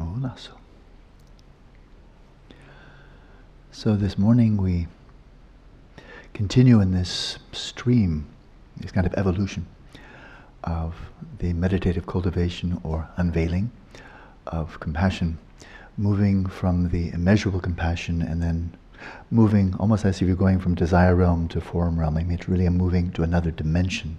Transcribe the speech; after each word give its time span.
Olaso. 0.00 0.52
So 3.70 3.96
this 3.96 4.18
morning 4.18 4.56
we 4.56 4.86
continue 6.32 6.80
in 6.80 6.92
this 6.92 7.38
stream, 7.52 8.26
this 8.76 8.90
kind 8.90 9.06
of 9.06 9.14
evolution 9.14 9.66
of 10.64 10.94
the 11.38 11.52
meditative 11.52 12.06
cultivation 12.06 12.80
or 12.82 13.08
unveiling 13.16 13.70
of 14.46 14.80
compassion, 14.80 15.38
moving 15.96 16.46
from 16.46 16.88
the 16.88 17.10
immeasurable 17.10 17.60
compassion 17.60 18.22
and 18.22 18.42
then 18.42 18.76
moving 19.30 19.74
almost 19.78 20.04
as 20.04 20.20
if 20.20 20.26
you're 20.26 20.36
going 20.36 20.58
from 20.58 20.74
desire 20.74 21.14
realm 21.14 21.48
to 21.48 21.60
form 21.60 21.98
realm. 21.98 22.16
I 22.16 22.22
mean, 22.22 22.38
it's 22.38 22.48
really 22.48 22.66
a 22.66 22.70
moving 22.70 23.10
to 23.12 23.22
another 23.22 23.50
dimension 23.50 24.18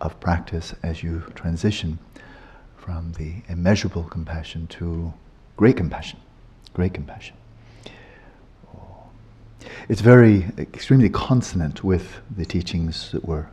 of 0.00 0.18
practice 0.20 0.74
as 0.82 1.02
you 1.02 1.22
transition 1.34 1.98
from 2.78 3.12
the 3.12 3.42
immeasurable 3.48 4.04
compassion 4.04 4.66
to 4.68 5.12
great 5.56 5.76
compassion. 5.76 6.18
Great 6.74 6.94
compassion. 6.94 7.36
It's 9.88 10.00
very 10.00 10.46
extremely 10.56 11.08
consonant 11.08 11.82
with 11.82 12.20
the 12.34 12.44
teachings 12.44 13.10
that 13.12 13.24
we're 13.24 13.46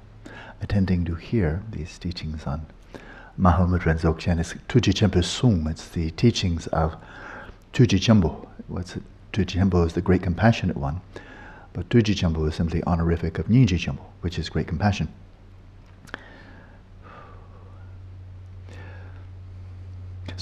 attending 0.62 1.05
to 1.05 1.16
here, 1.16 1.63
these 1.72 1.98
teachings 1.98 2.46
on 2.46 2.66
Mahamudra 3.40 3.99
Dzogchen. 3.99 4.40
It's 4.40 4.54
Tuji 4.70 4.94
Chenpo 4.94 5.23
Sung, 5.23 5.68
it's 5.68 5.88
the 5.90 6.12
teachings 6.12 6.68
of 6.68 6.96
Tuji 7.73 7.99
Chenpo. 7.99 8.48
What's 8.68 8.96
it? 8.96 9.04
Tuji 9.34 9.60
Chenpo 9.60 9.85
is 9.85 9.94
the 9.94 10.02
great 10.02 10.23
compassionate 10.23 10.77
one, 10.77 11.02
but 11.73 11.90
Tuji 11.90 12.16
Chenpo 12.16 12.48
is 12.48 12.55
simply 12.55 12.82
honorific 12.84 13.38
of 13.38 13.48
Nyingji 13.48 13.77
Chenpo, 13.77 14.05
which 14.21 14.40
is 14.40 14.48
great 14.49 14.68
compassion. 14.68 15.10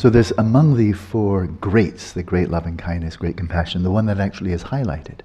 So 0.03 0.09
there's 0.09 0.33
among 0.37 0.75
the 0.75 0.91
four 0.91 1.47
greats, 1.47 2.11
the 2.11 2.23
great 2.23 2.49
loving 2.49 2.75
kindness, 2.75 3.15
great 3.15 3.37
compassion, 3.37 3.83
the 3.83 3.89
one 3.89 4.05
that 4.07 4.19
actually 4.19 4.51
is 4.51 4.65
highlighted 4.65 5.21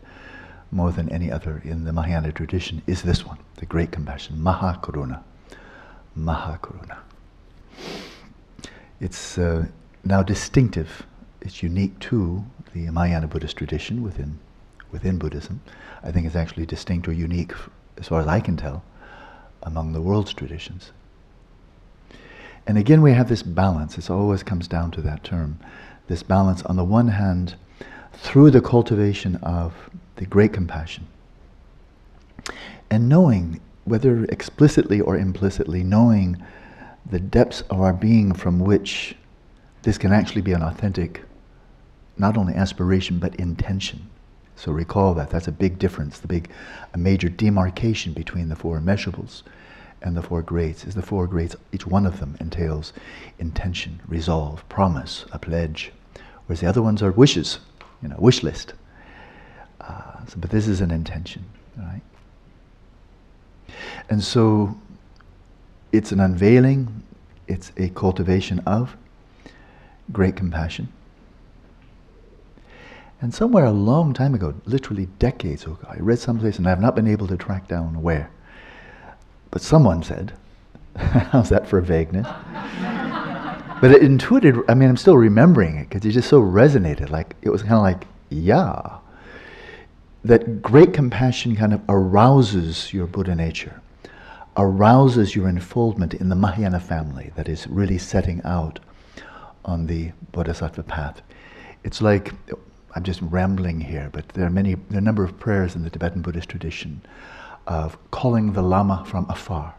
more 0.71 0.93
than 0.93 1.09
any 1.09 1.33
other 1.33 1.61
in 1.65 1.83
the 1.83 1.93
Mahayana 1.93 2.31
tradition 2.31 2.83
is 2.87 3.03
this 3.03 3.27
one, 3.27 3.39
the 3.56 3.67
great 3.67 3.91
compassion, 3.91 4.37
Mahakaruna. 4.37 5.21
Mahakaruna. 6.17 6.97
It's 9.01 9.37
uh, 9.37 9.67
now 10.05 10.23
distinctive, 10.23 11.05
it's 11.41 11.61
unique 11.61 11.99
to 11.99 12.45
the 12.73 12.89
Mahayana 12.91 13.27
Buddhist 13.27 13.56
tradition 13.56 14.01
within, 14.01 14.39
within 14.93 15.19
Buddhism. 15.19 15.61
I 16.05 16.12
think 16.12 16.25
it's 16.25 16.37
actually 16.37 16.67
distinct 16.67 17.09
or 17.09 17.12
unique, 17.12 17.53
as 17.97 18.06
far 18.06 18.21
as 18.21 18.29
I 18.29 18.39
can 18.39 18.56
tell, 18.56 18.84
among 19.65 19.93
the 19.93 20.01
world's 20.01 20.33
traditions. 20.33 20.93
And 22.69 22.77
again, 22.77 23.01
we 23.01 23.15
have 23.15 23.31
this 23.31 23.43
balance. 23.43 23.97
This 23.97 24.11
always 24.11 24.43
comes 24.43 24.69
down 24.69 24.91
to 24.91 25.01
that 25.01 25.25
term. 25.25 25.59
This 26.07 26.23
balance, 26.23 26.63
on 26.65 26.77
the 26.77 26.85
one 26.85 27.09
hand, 27.09 27.55
through 28.13 28.51
the 28.51 28.61
cultivation 28.61 29.37
of 29.37 29.89
the 30.17 30.27
great 30.27 30.53
compassion. 30.53 31.07
And 32.91 33.09
knowing, 33.09 33.63
whether 33.87 34.25
explicitly 34.25 35.01
or 35.01 35.17
implicitly, 35.17 35.83
knowing 35.83 36.45
the 37.11 37.19
depths 37.19 37.63
of 37.71 37.81
our 37.81 37.95
being 37.95 38.35
from 38.35 38.59
which 38.59 39.17
this 39.83 39.97
can 39.97 40.13
actually 40.13 40.43
be 40.43 40.53
an 40.53 40.63
authentic, 40.63 41.23
not 42.19 42.37
only 42.37 42.53
aspiration, 42.53 43.19
but 43.19 43.35
intention. 43.37 44.11
So 44.57 44.73
recall 44.73 45.15
that. 45.15 45.31
That's 45.31 45.49
a 45.49 45.53
big 45.53 45.79
difference, 45.79 46.19
the 46.19 46.29
big, 46.29 46.51
a 46.93 46.99
major 46.99 47.31
demarcation 47.31 48.13
between 48.13 48.51
the 48.51 48.57
four 48.57 48.79
immeasurables 48.79 49.43
and 50.03 50.17
the 50.17 50.23
four 50.23 50.43
greats 50.43 50.85
is 50.85 50.95
the 50.95 51.03
four 51.03 51.27
greats, 51.27 51.57
each 51.73 51.87
one 51.87 52.07
of 52.07 52.21
them 52.21 52.37
entails 52.41 52.93
intention, 53.39 54.01
resolve, 54.07 54.69
promise, 54.69 55.25
a 55.33 55.39
pledge. 55.39 55.93
Whereas 56.47 56.61
the 56.61 56.67
other 56.67 56.83
ones 56.83 57.03
are 57.03 57.11
wishes, 57.11 57.59
you 58.03 58.09
know, 58.09 58.17
wish 58.19 58.43
list. 58.43 58.75
Uh, 59.81 60.25
so, 60.27 60.37
but 60.39 60.50
this 60.50 60.69
is 60.69 60.81
an 60.81 60.91
intention, 60.91 61.45
right? 61.77 62.03
And 64.09 64.22
so 64.22 64.77
it's 65.93 66.12
an 66.12 66.21
unveiling, 66.21 67.03
it's 67.47 67.72
a 67.77 67.89
cultivation 67.91 68.61
of 68.61 68.97
great 70.12 70.37
compassion. 70.37 70.89
And 73.21 73.34
somewhere 73.34 73.65
a 73.65 73.72
long 73.72 74.15
time 74.15 74.34
ago, 74.34 74.55
literally 74.65 75.06
decades 75.19 75.65
ago, 75.65 75.78
I 75.89 75.97
read 75.99 76.21
someplace 76.21 76.59
and 76.59 76.67
I 76.67 76.71
have 76.71 76.81
not 76.81 76.95
been 76.95 77.09
able 77.09 77.27
to 77.27 77.37
track 77.37 77.67
down 77.67 78.01
where. 78.01 78.31
But 79.50 79.62
someone 79.62 80.03
said, 80.03 80.32
how's 80.97 81.48
that 81.48 81.66
for 81.66 81.81
vagueness? 81.81 82.26
but 83.81 83.91
it 83.91 84.03
intuited, 84.03 84.56
I 84.69 84.75
mean, 84.75 84.88
I'm 84.88 84.97
still 84.97 85.16
remembering 85.16 85.76
it 85.76 85.88
because 85.88 86.04
it 86.04 86.12
just 86.12 86.28
so 86.28 86.41
resonated. 86.41 87.10
Like, 87.10 87.34
it 87.42 87.50
was 87.50 87.62
kind 87.62 87.75
of 87.75 87.82
like, 87.82 88.06
yeah, 88.31 88.98
that 90.25 90.60
great 90.60 90.92
compassion 90.92 91.56
kind 91.56 91.72
of 91.72 91.81
arouses 91.88 92.92
your 92.92 93.06
Buddha 93.06 93.34
nature, 93.34 93.81
arouses 94.56 95.34
your 95.34 95.48
enfoldment 95.48 96.15
in 96.15 96.28
the 96.28 96.34
Mahayana 96.34 96.80
family 96.80 97.32
that 97.36 97.48
is 97.48 97.66
really 97.69 97.98
setting 97.98 98.42
out 98.44 98.80
on 99.65 99.86
the 99.86 100.12
Bodhisattva 100.32 100.82
path. 100.82 101.22
It's 101.84 102.03
like, 102.03 102.32
I'm 102.94 103.04
just 103.04 103.22
rambling 103.22 103.80
here, 103.80 104.10
but 104.12 104.28
there 104.30 104.47
are 104.47 104.50
many, 104.50 104.75
there 104.75 104.97
are 104.97 104.98
a 104.98 105.03
number 105.03 105.22
of 105.22 105.38
prayers 105.38 105.76
in 105.76 105.82
the 105.82 105.91
Tibetan 105.91 106.22
Buddhist 106.22 106.48
tradition 106.48 107.00
of 107.69 107.99
calling 108.11 108.55
the 108.55 108.62
Lama 108.62 109.05
from 109.06 109.27
afar. 109.29 109.75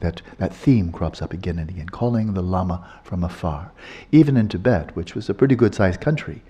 That, 0.00 0.22
that 0.38 0.54
theme 0.54 0.90
crops 0.90 1.20
up 1.20 1.32
again 1.32 1.58
and 1.58 1.68
again, 1.68 1.88
calling 1.88 2.34
the 2.34 2.42
Lama 2.42 2.88
from 3.04 3.22
afar. 3.22 3.72
Even 4.10 4.36
in 4.36 4.48
Tibet, 4.48 4.94
which 4.96 5.14
was 5.14 5.28
a 5.28 5.34
pretty 5.34 5.56
good 5.56 5.74
sized 5.74 6.00
country, 6.00 6.42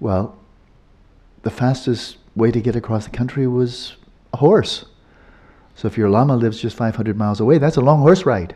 well, 0.00 0.36
the 1.42 1.50
fastest 1.50 2.16
way 2.34 2.50
to 2.50 2.60
get 2.60 2.74
across 2.74 3.04
the 3.04 3.10
country 3.10 3.46
was 3.46 3.96
a 4.32 4.38
horse. 4.38 4.86
So 5.74 5.88
if 5.88 5.98
your 5.98 6.08
Lama 6.08 6.36
lives 6.36 6.60
just 6.60 6.76
500 6.76 7.16
miles 7.16 7.40
away, 7.40 7.58
that's 7.58 7.76
a 7.76 7.82
long 7.82 8.00
horse 8.00 8.24
ride, 8.24 8.54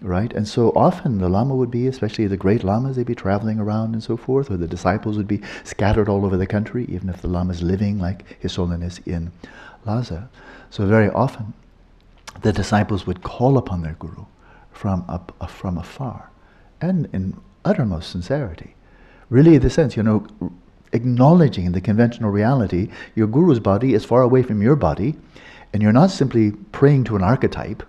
right? 0.00 0.32
And 0.32 0.48
so 0.48 0.70
often 0.74 1.18
the 1.18 1.28
Lama 1.28 1.54
would 1.54 1.70
be, 1.70 1.86
especially 1.86 2.26
the 2.26 2.36
great 2.36 2.64
Lamas, 2.64 2.96
they'd 2.96 3.06
be 3.06 3.14
traveling 3.14 3.58
around 3.58 3.92
and 3.92 4.02
so 4.02 4.16
forth, 4.16 4.50
or 4.50 4.56
the 4.56 4.68
disciples 4.68 5.16
would 5.16 5.28
be 5.28 5.42
scattered 5.64 6.08
all 6.08 6.24
over 6.24 6.36
the 6.36 6.46
country, 6.46 6.86
even 6.88 7.08
if 7.08 7.20
the 7.20 7.28
Lama's 7.28 7.62
living 7.62 7.98
like 7.98 8.40
His 8.40 8.56
Holiness 8.56 8.98
in 9.04 9.30
Lhasa. 9.84 10.28
So 10.70 10.86
very 10.86 11.10
often 11.10 11.52
the 12.42 12.52
disciples 12.52 13.06
would 13.06 13.22
call 13.22 13.58
upon 13.58 13.82
their 13.82 13.94
Guru 13.94 14.24
from, 14.72 15.04
up, 15.08 15.34
uh, 15.40 15.46
from 15.46 15.78
afar 15.78 16.30
and 16.80 17.08
in 17.12 17.40
uttermost 17.64 18.10
sincerity. 18.10 18.74
Really, 19.28 19.58
the 19.58 19.70
sense, 19.70 19.96
you 19.96 20.02
know, 20.02 20.26
acknowledging 20.92 21.72
the 21.72 21.80
conventional 21.80 22.30
reality, 22.30 22.90
your 23.14 23.26
guru's 23.26 23.60
body 23.60 23.94
is 23.94 24.04
far 24.04 24.22
away 24.22 24.42
from 24.42 24.60
your 24.60 24.76
body, 24.76 25.14
and 25.72 25.82
you're 25.82 25.92
not 25.92 26.10
simply 26.10 26.50
praying 26.50 27.04
to 27.04 27.16
an 27.16 27.22
archetype. 27.22 27.82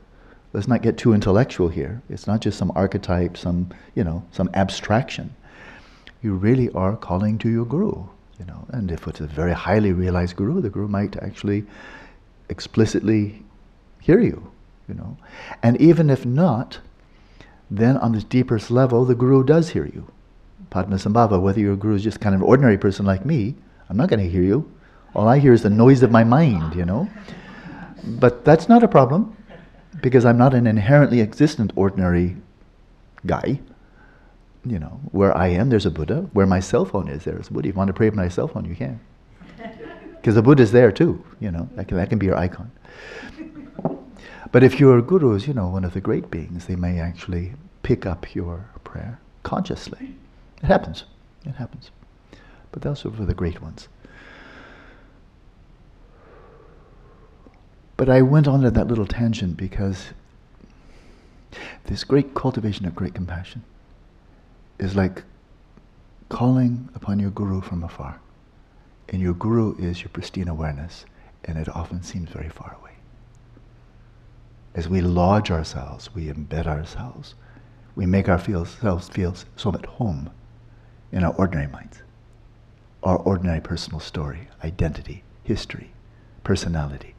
Let's 0.53 0.67
not 0.67 0.83
get 0.83 0.97
too 0.97 1.13
intellectual 1.13 1.67
here. 1.67 2.01
It's 2.09 2.27
not 2.27 2.41
just 2.41 2.57
some 2.57 2.71
archetype, 2.75 3.35
some, 3.35 3.69
you 3.95 4.03
know, 4.03 4.23
some 4.31 4.49
abstraction. 4.53 5.35
You 6.21 6.35
really 6.35 6.69
are 6.71 6.95
calling 6.95 7.37
to 7.39 7.49
your 7.49 7.65
guru, 7.65 8.05
you 8.39 8.45
know. 8.45 8.65
And 8.69 8.91
if 8.91 9.07
it's 9.07 9.19
a 9.19 9.27
very 9.27 9.53
highly 9.53 9.93
realized 9.93 10.35
guru, 10.35 10.61
the 10.61 10.69
guru 10.69 10.87
might 10.87 11.15
actually 11.17 11.65
explicitly 12.49 13.43
hear 13.99 14.19
you, 14.19 14.51
you 14.87 14.95
know. 14.95 15.17
And 15.61 15.79
even 15.79 16.09
if 16.09 16.25
not, 16.25 16.79
then 17.69 17.97
on 17.97 18.11
the 18.11 18.21
deepest 18.21 18.69
level, 18.69 19.05
the 19.05 19.15
guru 19.15 19.43
does 19.43 19.69
hear 19.69 19.85
you. 19.85 20.11
Padmasambhava, 20.71 21.41
whether 21.41 21.59
your 21.59 21.75
guru 21.75 21.95
is 21.95 22.03
just 22.03 22.19
kind 22.19 22.35
of 22.35 22.41
an 22.41 22.47
ordinary 22.47 22.77
person 22.77 23.05
like 23.05 23.25
me, 23.25 23.55
I'm 23.89 23.97
not 23.97 24.09
going 24.09 24.19
to 24.19 24.29
hear 24.29 24.41
you. 24.41 24.71
All 25.15 25.27
I 25.27 25.39
hear 25.39 25.53
is 25.53 25.61
the 25.61 25.69
noise 25.69 26.01
of 26.01 26.11
my 26.11 26.23
mind, 26.23 26.75
you 26.75 26.85
know. 26.85 27.07
But 28.03 28.43
that's 28.43 28.67
not 28.67 28.83
a 28.83 28.87
problem 28.87 29.35
because 30.01 30.25
I'm 30.25 30.37
not 30.37 30.53
an 30.53 30.67
inherently 30.67 31.21
existent 31.21 31.71
ordinary 31.75 32.35
guy. 33.25 33.59
You 34.65 34.79
know, 34.79 35.01
where 35.11 35.35
I 35.35 35.47
am, 35.47 35.69
there's 35.69 35.85
a 35.85 35.91
Buddha. 35.91 36.29
Where 36.33 36.45
my 36.45 36.61
cell 36.61 36.85
phone 36.85 37.09
is, 37.09 37.25
there's 37.25 37.49
a 37.49 37.53
Buddha. 37.53 37.67
If 37.67 37.75
you 37.75 37.77
want 37.77 37.89
to 37.89 37.93
pray 37.93 38.07
with 38.07 38.15
my 38.15 38.29
cell 38.29 38.47
phone, 38.47 38.65
you 38.65 38.75
can. 38.75 38.99
Because 40.15 40.35
the 40.35 40.41
Buddha's 40.41 40.71
there 40.71 40.89
too, 40.89 41.21
you 41.41 41.51
know. 41.51 41.67
That 41.75 41.89
can, 41.89 41.97
that 41.97 42.09
can 42.09 42.17
be 42.17 42.27
your 42.27 42.37
icon. 42.37 42.71
But 44.53 44.63
if 44.63 44.79
your 44.79 45.01
guru 45.01 45.33
is, 45.33 45.47
you 45.47 45.53
know, 45.53 45.67
one 45.67 45.83
of 45.83 45.93
the 45.93 45.99
great 45.99 46.31
beings, 46.31 46.67
they 46.67 46.77
may 46.77 46.99
actually 46.99 47.53
pick 47.81 48.05
up 48.05 48.33
your 48.33 48.69
prayer 48.85 49.19
consciously. 49.41 50.15
It 50.61 50.67
happens. 50.67 51.03
It 51.45 51.55
happens. 51.55 51.91
But 52.71 52.83
those 52.83 53.05
are 53.05 53.11
for 53.11 53.25
the 53.25 53.33
great 53.33 53.61
ones. 53.61 53.89
But 57.97 58.09
I 58.09 58.21
went 58.21 58.47
on 58.47 58.61
to 58.61 58.71
that 58.71 58.87
little 58.87 59.05
tangent 59.05 59.57
because 59.57 60.11
this 61.85 62.03
great 62.03 62.33
cultivation 62.33 62.85
of 62.85 62.95
great 62.95 63.13
compassion 63.13 63.63
is 64.79 64.95
like 64.95 65.23
calling 66.29 66.89
upon 66.95 67.19
your 67.19 67.29
guru 67.29 67.61
from 67.61 67.83
afar. 67.83 68.19
And 69.09 69.21
your 69.21 69.33
guru 69.33 69.75
is 69.77 70.01
your 70.01 70.09
pristine 70.09 70.47
awareness, 70.47 71.05
and 71.45 71.57
it 71.57 71.69
often 71.69 72.01
seems 72.01 72.29
very 72.29 72.49
far 72.49 72.75
away. 72.79 72.93
As 74.73 74.89
we 74.89 75.01
lodge 75.01 75.51
ourselves, 75.51 76.13
we 76.15 76.25
embed 76.25 76.65
ourselves, 76.65 77.35
we 77.95 78.05
make 78.07 78.27
ourselves 78.27 79.09
feel 79.09 79.35
so 79.55 79.73
at 79.73 79.85
home 79.85 80.31
in 81.11 81.23
our 81.23 81.33
ordinary 81.35 81.67
minds. 81.67 82.01
Our 83.03 83.17
ordinary 83.17 83.61
personal 83.61 83.99
story, 83.99 84.47
identity, 84.63 85.23
history, 85.43 85.91
personality. 86.43 87.13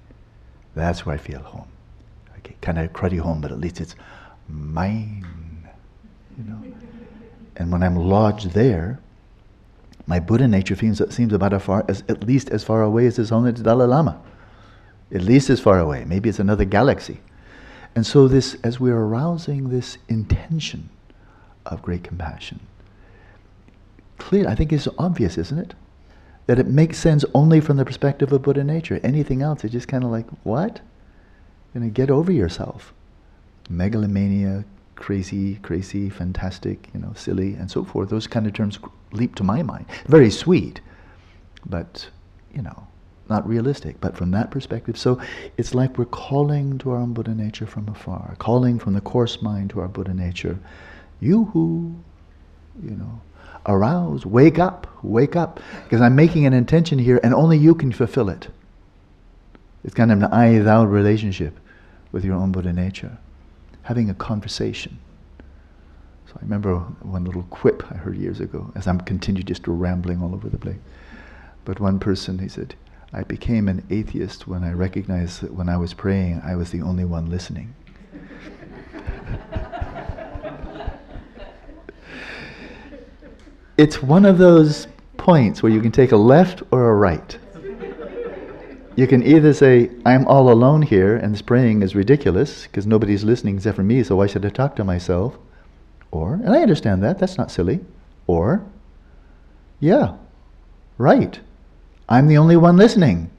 That's 0.75 1.07
where 1.07 1.15
I 1.15 1.19
feel 1.19 1.41
home. 1.41 1.69
Okay, 2.39 2.57
kind 2.61 2.79
of 2.79 2.93
cruddy 2.93 3.21
home, 3.21 3.41
but 3.41 3.53
at 3.53 3.61
least 3.61 3.81
it's 3.81 3.95
mine. 4.49 5.69
You 6.37 6.45
know. 6.45 6.63
And 7.57 7.71
when 7.71 7.83
I'm 7.83 7.97
lodged 7.97 8.51
there, 8.51 9.01
my 10.07 10.21
Buddha 10.21 10.49
nature 10.49 10.77
seems, 10.77 11.01
seems 11.15 11.33
about 11.33 11.53
as 11.53 11.63
far 11.63 11.85
as 11.89 12.03
at 12.09 12.25
least 12.25 12.51
as 12.51 12.65
far 12.65 12.83
away 12.83 13.07
as 13.07 13.17
His 13.17 13.31
Holiness 13.31 13.61
Dalai 13.61 13.87
Lama. 13.87 14.21
At 15.13 15.23
least 15.23 15.51
as 15.51 15.61
far 15.61 15.79
away. 15.79 16.05
Maybe 16.05 16.29
it's 16.29 16.39
another 16.39 16.65
galaxy. 16.65 17.21
And 17.95 18.05
so 18.05 18.27
this, 18.27 18.57
as 18.65 18.81
we're 18.81 18.97
arousing 18.97 19.69
this 19.71 19.99
intention 20.09 20.89
of 21.65 21.81
great 21.81 22.03
compassion, 22.03 22.61
clear, 24.19 24.49
I 24.49 24.55
think 24.55 24.73
it's 24.73 24.89
obvious, 24.99 25.39
isn't 25.39 25.59
it? 25.59 25.75
That 26.47 26.59
it 26.59 26.67
makes 26.67 26.99
sense 26.99 27.25
only 27.33 27.61
from 27.61 27.77
the 27.77 27.85
perspective 27.85 28.33
of 28.33 28.43
Buddha 28.43 28.65
nature. 28.65 29.01
Anything 29.03 29.43
else 29.43 29.65
is 29.65 29.73
just 29.73 29.89
kind 29.89 30.05
of 30.05 30.11
like, 30.11 30.27
what? 30.43 30.81
You 31.73 31.81
know, 31.81 31.89
get 31.89 32.11
over 32.11 32.33
yourself. 32.33 32.93
Megalomania, 33.71 34.65
crazy, 34.97 35.57
crazy, 35.57 36.11
fantastic, 36.11 36.89
you 36.95 37.01
know, 37.01 37.13
silly, 37.15 37.55
and 37.55 37.71
so 37.71 37.85
forth. 37.85 38.09
Those 38.11 38.27
kind 38.27 38.47
of 38.47 38.53
terms 38.53 38.79
leap 39.13 39.35
to 39.37 39.45
my 39.45 39.63
mind. 39.63 39.87
Very 40.07 40.31
sweet, 40.31 40.81
but, 41.67 42.09
you 42.55 42.63
know, 42.63 42.87
not 43.29 43.47
realistic. 43.49 44.01
But 44.01 44.17
from 44.17 44.31
that 44.33 44.51
perspective, 44.51 44.99
so 44.99 45.21
it's 45.57 45.75
like 45.75 45.99
we're 45.99 46.05
calling 46.07 46.79
to 46.79 46.91
our 46.93 46.99
own 46.99 47.13
Buddha 47.13 47.35
nature 47.35 47.67
from 47.67 47.89
afar, 47.89 48.37
calling 48.39 48.79
from 48.79 48.95
the 48.95 49.01
coarse 49.01 49.41
mind 49.43 49.71
to 49.71 49.81
our 49.81 49.89
Buddha 49.89 50.15
nature. 50.15 50.59
You-hoo, 51.21 51.95
you 52.83 52.91
know, 52.91 53.21
arouse, 53.67 54.27
wake 54.27 54.59
up, 54.59 54.87
wake 55.03 55.37
up. 55.37 55.61
Because 55.85 56.01
I'm 56.01 56.17
making 56.17 56.47
an 56.47 56.53
intention 56.53 56.99
here 56.99 57.21
and 57.23 57.33
only 57.35 57.57
you 57.57 57.75
can 57.75 57.93
fulfill 57.93 58.29
it. 58.29 58.49
It's 59.85 59.95
kind 59.95 60.13
of 60.13 60.23
an 60.23 60.33
I-thou 60.33 60.85
relationship 60.85 61.59
with 62.13 62.25
your 62.25 62.37
own 62.37 62.53
Buddha 62.53 62.73
nature 62.73 63.19
having 63.85 64.11
a 64.11 64.15
conversation. 64.15 64.99
So 66.27 66.35
I 66.37 66.41
remember 66.43 66.79
one 67.03 67.25
little 67.25 67.45
quip 67.45 67.85
I 67.91 67.95
heard 67.95 68.17
years 68.17 68.41
ago, 68.41 68.73
as 68.75 68.89
I'm 68.89 69.01
continued 69.01 69.47
just 69.47 69.69
rambling 69.69 70.23
all 70.23 70.35
over 70.35 70.49
the 70.49 70.59
place. 70.59 70.79
But 71.65 71.81
one 71.81 71.99
person, 71.99 72.39
he 72.39 72.49
said, 72.49 72.75
I 73.13 73.23
became 73.23 73.69
an 73.69 73.87
atheist 73.91 74.49
when 74.49 74.65
I 74.65 74.73
recognized 74.73 75.43
that 75.43 75.55
when 75.55 75.69
I 75.69 75.77
was 75.77 75.95
praying, 75.95 76.41
I 76.43 76.57
was 76.57 76.71
the 76.71 76.83
only 76.83 77.05
one 77.05 77.31
listening. 77.31 77.75
it's 83.77 84.03
one 84.03 84.25
of 84.25 84.39
those 84.39 84.89
points 85.19 85.63
where 85.63 85.71
you 85.71 85.81
can 85.81 85.93
take 85.93 86.11
a 86.13 86.17
left 86.17 86.63
or 86.71 86.89
a 86.89 86.95
right 86.95 87.39
you 88.97 89.07
can 89.07 89.23
either 89.23 89.53
say, 89.53 89.91
I'm 90.05 90.27
all 90.27 90.51
alone 90.51 90.83
here 90.83 91.17
and 91.17 91.35
this 91.35 91.43
praying 91.43 91.83
is 91.83 91.95
ridiculous 91.95 92.65
because 92.65 92.87
nobody's 92.87 93.25
listening 93.25 93.57
except 93.57 93.77
for 93.77 93.83
me, 93.83 94.03
so 94.03 94.17
why 94.17 94.27
should 94.27 94.47
I 94.47 94.51
talk 94.51 94.77
to 94.77 94.85
myself? 94.85 95.37
Or, 96.11 96.35
and 96.35 96.51
I 96.51 96.63
understand 96.63 97.03
that, 97.03 97.19
that's 97.19 97.37
not 97.37 97.51
silly. 97.51 97.81
Or, 98.27 98.65
yeah, 99.81 100.17
right, 100.97 101.41
I'm 102.09 102.29
the 102.29 102.39
only 102.39 102.57
one 102.57 102.77
listening. 102.77 103.31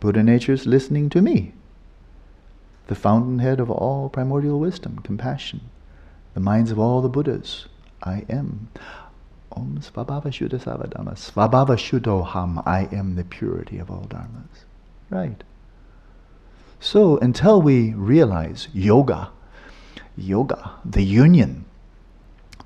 Buddha 0.00 0.22
nature's 0.22 0.66
listening 0.66 1.10
to 1.10 1.22
me, 1.22 1.54
the 2.86 2.94
fountainhead 2.94 3.58
of 3.60 3.70
all 3.70 4.08
primordial 4.08 4.60
wisdom, 4.60 5.00
compassion, 5.00 5.60
the 6.34 6.40
minds 6.40 6.70
of 6.70 6.78
all 6.78 7.00
the 7.00 7.08
Buddhas. 7.08 7.66
I 8.02 8.24
am. 8.28 8.68
Om 9.58 9.80
Svabhava 9.80 10.30
Shuddha 10.30 10.58
Savadhamma. 10.58 11.14
Svabhava 11.14 11.76
Shuddhoham. 11.76 12.62
I 12.64 12.88
am 12.92 13.16
the 13.16 13.24
purity 13.24 13.78
of 13.78 13.90
all 13.90 14.06
dharmas. 14.08 14.64
Right. 15.10 15.42
So 16.80 17.18
until 17.18 17.60
we 17.60 17.92
realize 17.94 18.68
yoga, 18.72 19.30
yoga, 20.16 20.72
the 20.84 21.02
union, 21.02 21.64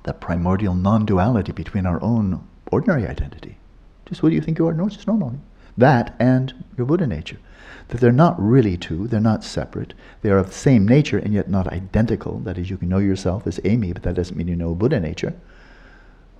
the 0.03 0.13
primordial 0.13 0.75
non-duality 0.75 1.51
between 1.51 1.87
our 1.87 2.01
own 2.03 2.47
ordinary 2.71 3.07
identity, 3.07 3.57
just 4.05 4.21
what 4.21 4.29
do 4.29 4.35
you 4.35 4.41
think 4.41 4.59
you 4.59 4.67
are? 4.67 4.73
No, 4.73 4.87
just 4.87 5.07
normally. 5.07 5.39
That 5.75 6.15
and 6.19 6.53
your 6.77 6.85
Buddha 6.85 7.07
nature. 7.07 7.39
That 7.87 8.01
they're 8.01 8.11
not 8.11 8.39
really 8.39 8.77
two, 8.77 9.07
they're 9.07 9.19
not 9.19 9.43
separate. 9.43 9.95
They 10.21 10.29
are 10.29 10.37
of 10.37 10.47
the 10.47 10.53
same 10.53 10.87
nature 10.87 11.17
and 11.17 11.33
yet 11.33 11.49
not 11.49 11.67
identical. 11.69 12.37
That 12.39 12.59
is, 12.59 12.69
you 12.69 12.77
can 12.77 12.89
know 12.89 12.99
yourself 12.99 13.47
as 13.47 13.59
Amy, 13.63 13.93
but 13.93 14.03
that 14.03 14.13
doesn't 14.13 14.37
mean 14.37 14.47
you 14.47 14.55
know 14.55 14.75
Buddha 14.75 14.99
nature. 14.99 15.33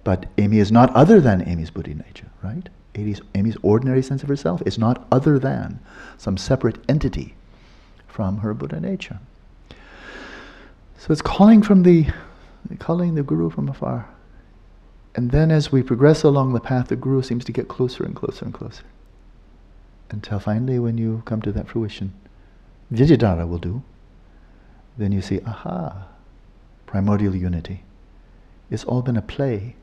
But 0.03 0.25
Amy 0.37 0.59
is 0.59 0.71
not 0.71 0.93
other 0.95 1.21
than 1.21 1.47
Amy's 1.47 1.69
Buddha 1.69 1.93
nature, 1.93 2.29
right? 2.43 2.67
Amy's, 2.95 3.21
Amy's 3.35 3.57
ordinary 3.61 4.03
sense 4.03 4.21
of 4.21 4.29
herself 4.29 4.61
is 4.65 4.77
not 4.77 5.07
other 5.11 5.39
than 5.39 5.79
some 6.17 6.37
separate 6.37 6.77
entity 6.89 7.35
from 8.07 8.39
her 8.39 8.53
Buddha 8.53 8.79
nature. 8.79 9.19
So 10.97 11.11
it's 11.11 11.21
calling 11.21 11.61
from 11.61 11.83
the 11.83 12.07
calling 12.79 13.15
the 13.15 13.23
Guru 13.23 13.49
from 13.49 13.67
afar. 13.67 14.07
And 15.15 15.31
then 15.31 15.51
as 15.51 15.71
we 15.71 15.83
progress 15.83 16.23
along 16.23 16.53
the 16.53 16.59
path, 16.59 16.87
the 16.87 16.95
Guru 16.95 17.21
seems 17.21 17.43
to 17.45 17.51
get 17.51 17.67
closer 17.67 18.03
and 18.03 18.15
closer 18.15 18.45
and 18.45 18.53
closer. 18.53 18.83
Until 20.09 20.39
finally 20.39 20.79
when 20.79 20.97
you 20.97 21.23
come 21.25 21.41
to 21.41 21.51
that 21.51 21.67
fruition, 21.67 22.13
Vidyadhara 22.91 23.47
will 23.47 23.57
do. 23.57 23.83
Then 24.97 25.11
you 25.11 25.21
see, 25.21 25.41
aha, 25.45 26.07
primordial 26.85 27.35
unity. 27.35 27.83
It's 28.69 28.83
all 28.83 29.01
been 29.01 29.17
a 29.17 29.21
play 29.21 29.75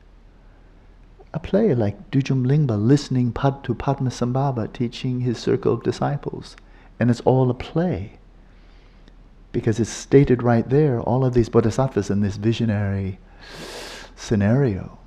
a 1.33 1.39
play 1.39 1.73
like 1.73 2.11
Dudjom 2.11 2.45
Lingpa 2.45 2.77
listening 2.77 3.31
to 3.31 3.73
Padmasambhava 3.73 4.71
teaching 4.73 5.21
his 5.21 5.37
circle 5.37 5.73
of 5.73 5.83
disciples. 5.83 6.55
And 6.99 7.09
it's 7.09 7.21
all 7.21 7.49
a 7.49 7.53
play. 7.53 8.19
Because 9.51 9.79
it's 9.79 9.89
stated 9.89 10.43
right 10.43 10.67
there, 10.69 10.99
all 10.99 11.25
of 11.25 11.33
these 11.33 11.49
bodhisattvas 11.49 12.09
in 12.09 12.21
this 12.21 12.37
visionary 12.37 13.19
scenario 14.15 14.97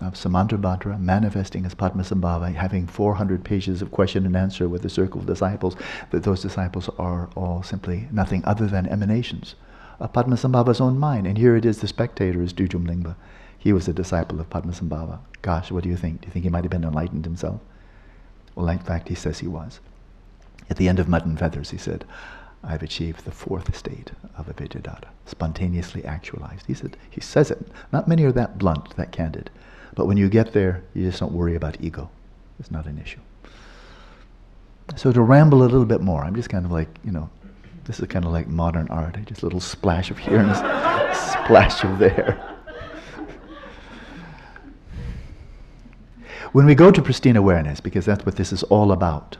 of 0.00 0.14
Samantabhadra 0.14 1.00
manifesting 1.00 1.64
as 1.64 1.74
Padmasambhava, 1.74 2.54
having 2.54 2.86
400 2.86 3.44
pages 3.44 3.80
of 3.80 3.92
question 3.92 4.26
and 4.26 4.36
answer 4.36 4.68
with 4.68 4.82
the 4.82 4.90
circle 4.90 5.20
of 5.20 5.26
disciples, 5.26 5.76
that 6.10 6.24
those 6.24 6.42
disciples 6.42 6.88
are 6.98 7.30
all 7.36 7.62
simply 7.62 8.08
nothing 8.10 8.44
other 8.44 8.66
than 8.66 8.86
emanations 8.88 9.54
of 10.00 10.12
Padmasambhava's 10.12 10.80
own 10.80 10.98
mind. 10.98 11.26
And 11.26 11.38
here 11.38 11.54
it 11.54 11.64
is, 11.64 11.80
the 11.80 11.86
spectator 11.86 12.42
is 12.42 12.52
Dudjom 12.52 12.86
Lingpa. 12.86 13.14
He 13.62 13.72
was 13.72 13.86
a 13.86 13.92
disciple 13.92 14.40
of 14.40 14.50
Padmasambhava. 14.50 15.20
Gosh, 15.40 15.70
what 15.70 15.84
do 15.84 15.88
you 15.88 15.96
think? 15.96 16.20
Do 16.20 16.26
you 16.26 16.32
think 16.32 16.42
he 16.42 16.50
might 16.50 16.64
have 16.64 16.70
been 16.72 16.82
enlightened 16.82 17.24
himself? 17.24 17.60
Well, 18.56 18.68
in 18.68 18.80
fact, 18.80 19.08
he 19.08 19.14
says 19.14 19.38
he 19.38 19.46
was. 19.46 19.78
At 20.68 20.78
the 20.78 20.88
end 20.88 20.98
of 20.98 21.06
and 21.06 21.38
Feathers, 21.38 21.70
he 21.70 21.78
said, 21.78 22.04
I've 22.64 22.82
achieved 22.82 23.24
the 23.24 23.30
fourth 23.30 23.76
state 23.76 24.10
of 24.36 24.46
Avidyadhara, 24.46 25.04
spontaneously 25.26 26.04
actualized. 26.04 26.66
He 26.66 26.74
said, 26.74 26.96
he 27.08 27.20
says 27.20 27.52
it. 27.52 27.64
Not 27.92 28.08
many 28.08 28.24
are 28.24 28.32
that 28.32 28.58
blunt, 28.58 28.96
that 28.96 29.12
candid. 29.12 29.48
But 29.94 30.06
when 30.06 30.16
you 30.16 30.28
get 30.28 30.52
there, 30.52 30.82
you 30.92 31.06
just 31.06 31.20
don't 31.20 31.32
worry 31.32 31.54
about 31.54 31.80
ego. 31.80 32.10
It's 32.58 32.72
not 32.72 32.86
an 32.86 32.98
issue. 32.98 33.20
So 34.96 35.12
to 35.12 35.22
ramble 35.22 35.62
a 35.62 35.70
little 35.70 35.84
bit 35.84 36.00
more, 36.00 36.24
I'm 36.24 36.34
just 36.34 36.50
kind 36.50 36.66
of 36.66 36.72
like, 36.72 36.88
you 37.04 37.12
know, 37.12 37.30
this 37.84 38.00
is 38.00 38.08
kind 38.08 38.24
of 38.24 38.32
like 38.32 38.48
modern 38.48 38.88
art. 38.88 39.16
Just 39.24 39.42
a 39.42 39.46
little 39.46 39.60
splash 39.60 40.10
of 40.10 40.18
here 40.18 40.38
and 40.38 40.50
a 40.50 41.14
splash 41.14 41.84
of 41.84 42.00
there. 42.00 42.51
When 46.52 46.66
we 46.66 46.74
go 46.74 46.90
to 46.90 47.00
pristine 47.00 47.36
awareness, 47.36 47.80
because 47.80 48.04
that's 48.04 48.26
what 48.26 48.36
this 48.36 48.52
is 48.52 48.62
all 48.64 48.92
about, 48.92 49.38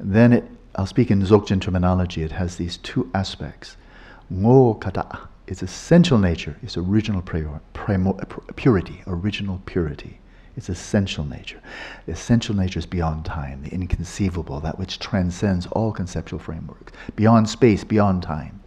then 0.00 0.32
it, 0.32 0.44
I'll 0.74 0.86
speak 0.86 1.10
in 1.10 1.20
Dzogchen 1.20 1.60
terminology, 1.60 2.22
it 2.22 2.32
has 2.32 2.56
these 2.56 2.78
two 2.78 3.10
aspects. 3.12 3.76
Ngo 4.32 4.80
kata, 4.80 5.28
its 5.46 5.62
essential 5.62 6.16
nature 6.16 6.56
is 6.62 6.78
original 6.78 7.20
prior, 7.20 7.60
purity, 8.56 9.02
original 9.06 9.60
purity. 9.66 10.18
Its 10.56 10.70
essential 10.70 11.24
nature. 11.24 11.60
The 12.06 12.12
essential 12.12 12.54
nature 12.54 12.78
is 12.78 12.86
beyond 12.86 13.24
time, 13.24 13.62
the 13.62 13.70
inconceivable, 13.70 14.60
that 14.60 14.78
which 14.78 14.98
transcends 14.98 15.66
all 15.68 15.92
conceptual 15.92 16.38
frameworks, 16.38 16.92
beyond 17.16 17.48
space, 17.48 17.84
beyond 17.84 18.22
time. 18.22 18.60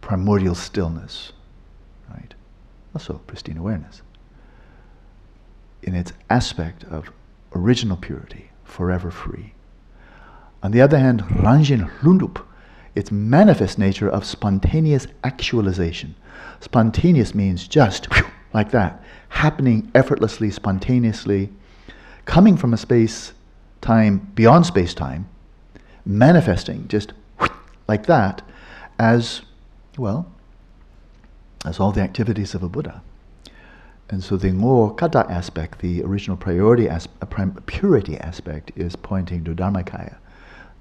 Primordial 0.00 0.54
stillness, 0.54 1.32
right? 2.10 2.32
Also, 2.94 3.20
pristine 3.26 3.56
awareness 3.56 4.02
in 5.84 5.94
its 5.94 6.12
aspect 6.28 6.84
of 6.84 7.10
original 7.54 7.96
purity, 7.96 8.50
forever 8.64 9.10
free. 9.10 9.52
On 10.62 10.70
the 10.70 10.80
other 10.80 10.98
hand, 10.98 11.20
Ranjin 11.22 11.90
Lundup, 12.02 12.46
its 12.94 13.10
manifest 13.10 13.78
nature 13.78 14.08
of 14.08 14.24
spontaneous 14.24 15.06
actualization. 15.22 16.14
Spontaneous 16.60 17.34
means 17.34 17.68
just 17.68 18.06
whew, 18.14 18.26
like 18.52 18.70
that, 18.70 19.02
happening 19.28 19.90
effortlessly, 19.94 20.50
spontaneously, 20.50 21.50
coming 22.24 22.56
from 22.56 22.72
a 22.72 22.78
space 22.78 23.32
time 23.80 24.30
beyond 24.34 24.64
space 24.64 24.94
time, 24.94 25.28
manifesting 26.06 26.88
just 26.88 27.12
whew, 27.38 27.48
like 27.86 28.06
that 28.06 28.42
as, 28.98 29.42
well, 29.98 30.26
as 31.64 31.80
all 31.80 31.92
the 31.92 32.00
activities 32.00 32.54
of 32.54 32.62
a 32.62 32.68
Buddha. 32.68 33.02
And 34.10 34.22
so 34.22 34.36
the 34.36 34.48
ngo 34.48 34.96
kata 34.96 35.26
aspect, 35.30 35.80
the 35.80 36.02
original 36.02 36.36
priority 36.36 36.88
as, 36.88 37.08
uh, 37.22 37.26
purity 37.66 38.18
aspect, 38.18 38.70
is 38.76 38.96
pointing 38.96 39.44
to 39.44 39.54
Dharmakaya. 39.54 40.16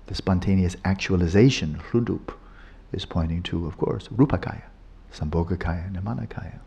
The 0.08 0.15
spontaneous 0.15 0.75
actualization, 0.84 1.75
Hrudup, 1.75 2.38
is 2.92 3.06
pointing 3.06 3.42
to, 3.44 3.65
of 3.65 3.77
course, 3.77 4.10
Rupakaya, 4.10 4.63
Sambhogakaya, 5.13 5.92
Nirmanakaya. 5.94 6.60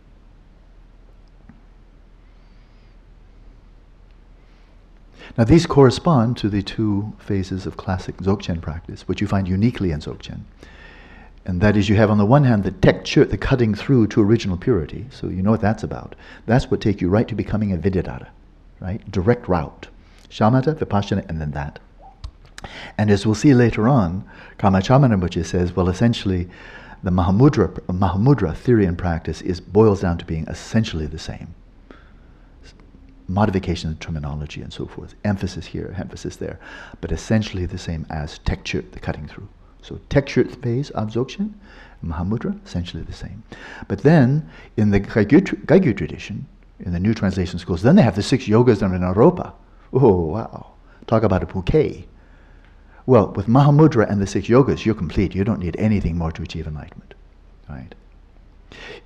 Now 5.36 5.44
these 5.44 5.66
correspond 5.66 6.38
to 6.38 6.48
the 6.48 6.62
two 6.62 7.12
phases 7.18 7.66
of 7.66 7.76
classic 7.76 8.16
Dzogchen 8.16 8.62
practice, 8.62 9.06
which 9.06 9.20
you 9.20 9.26
find 9.26 9.46
uniquely 9.46 9.90
in 9.90 10.00
Dzogchen. 10.00 10.40
And 11.46 11.60
that 11.60 11.76
is, 11.76 11.88
you 11.88 11.94
have 11.94 12.10
on 12.10 12.18
the 12.18 12.26
one 12.26 12.42
hand 12.42 12.64
the 12.64 12.72
tek 12.72 13.04
the 13.04 13.38
cutting 13.38 13.72
through 13.72 14.08
to 14.08 14.20
original 14.20 14.56
purity. 14.56 15.06
So 15.10 15.28
you 15.28 15.42
know 15.42 15.52
what 15.52 15.60
that's 15.60 15.84
about. 15.84 16.16
That's 16.44 16.70
what 16.72 16.80
takes 16.80 17.00
you 17.00 17.08
right 17.08 17.28
to 17.28 17.36
becoming 17.36 17.72
a 17.72 17.76
Vidyadhara, 17.76 18.26
right? 18.80 19.08
Direct 19.12 19.48
route. 19.48 19.86
Shamatha, 20.28 20.74
Vipassana, 20.74 21.24
and 21.28 21.40
then 21.40 21.52
that. 21.52 21.78
And 22.98 23.12
as 23.12 23.24
we'll 23.24 23.36
see 23.36 23.54
later 23.54 23.86
on, 23.86 24.28
Karma 24.58 24.80
Chagmé 24.80 25.14
Rinpoche 25.14 25.46
says, 25.46 25.76
well, 25.76 25.88
essentially, 25.88 26.48
the 27.04 27.12
Mahamudra, 27.12 27.68
Mahamudra 27.86 28.56
theory 28.56 28.84
and 28.84 28.98
practice 28.98 29.40
is 29.40 29.60
boils 29.60 30.00
down 30.00 30.18
to 30.18 30.24
being 30.24 30.48
essentially 30.48 31.06
the 31.06 31.18
same. 31.18 31.54
Modification 33.28 33.90
of 33.90 34.00
terminology 34.00 34.62
and 34.62 34.72
so 34.72 34.86
forth. 34.86 35.14
Emphasis 35.24 35.66
here, 35.66 35.94
emphasis 35.96 36.34
there. 36.36 36.58
But 37.00 37.12
essentially 37.12 37.66
the 37.66 37.78
same 37.78 38.04
as 38.10 38.38
tek 38.38 38.64
the 38.64 38.98
cutting 39.00 39.28
through. 39.28 39.48
So 39.83 40.00
textured 40.09 40.50
phase 40.62 40.90
absorption, 40.95 41.59
Mahamudra, 42.04 42.59
essentially 42.64 43.02
the 43.02 43.12
same. 43.12 43.42
But 43.88 44.00
then 44.00 44.49
in 44.76 44.90
the 44.90 45.00
Kagyu 45.00 45.97
tradition, 45.97 46.47
in 46.80 46.92
the 46.92 47.00
new 47.00 47.14
translation 47.14 47.59
schools, 47.59 47.83
then 47.83 47.97
they 47.97 48.02
have 48.02 48.16
the 48.16 48.23
six 48.23 48.47
yogas 48.47 48.83
and 48.83 48.95
in 48.95 49.00
Naropa. 49.00 49.52
Oh, 49.92 50.21
wow. 50.21 50.73
Talk 51.06 51.23
about 51.23 51.42
a 51.42 51.47
bouquet. 51.47 52.06
Well, 53.06 53.28
with 53.28 53.47
Mahamudra 53.47 54.11
and 54.11 54.21
the 54.21 54.26
six 54.26 54.49
yogas, 54.49 54.85
you're 54.85 54.95
complete. 54.95 55.35
You 55.35 55.45
don't 55.45 55.61
need 55.61 55.76
anything 55.78 56.18
more 56.18 56.33
to 56.33 56.42
achieve 56.42 56.66
enlightenment. 56.66 57.14
Right? 57.68 57.95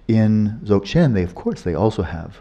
In 0.09 0.61
Dzogchen, 0.65 1.15
they 1.15 1.23
of 1.23 1.35
course 1.35 1.62
they 1.62 1.75
also 1.75 2.03
have 2.03 2.41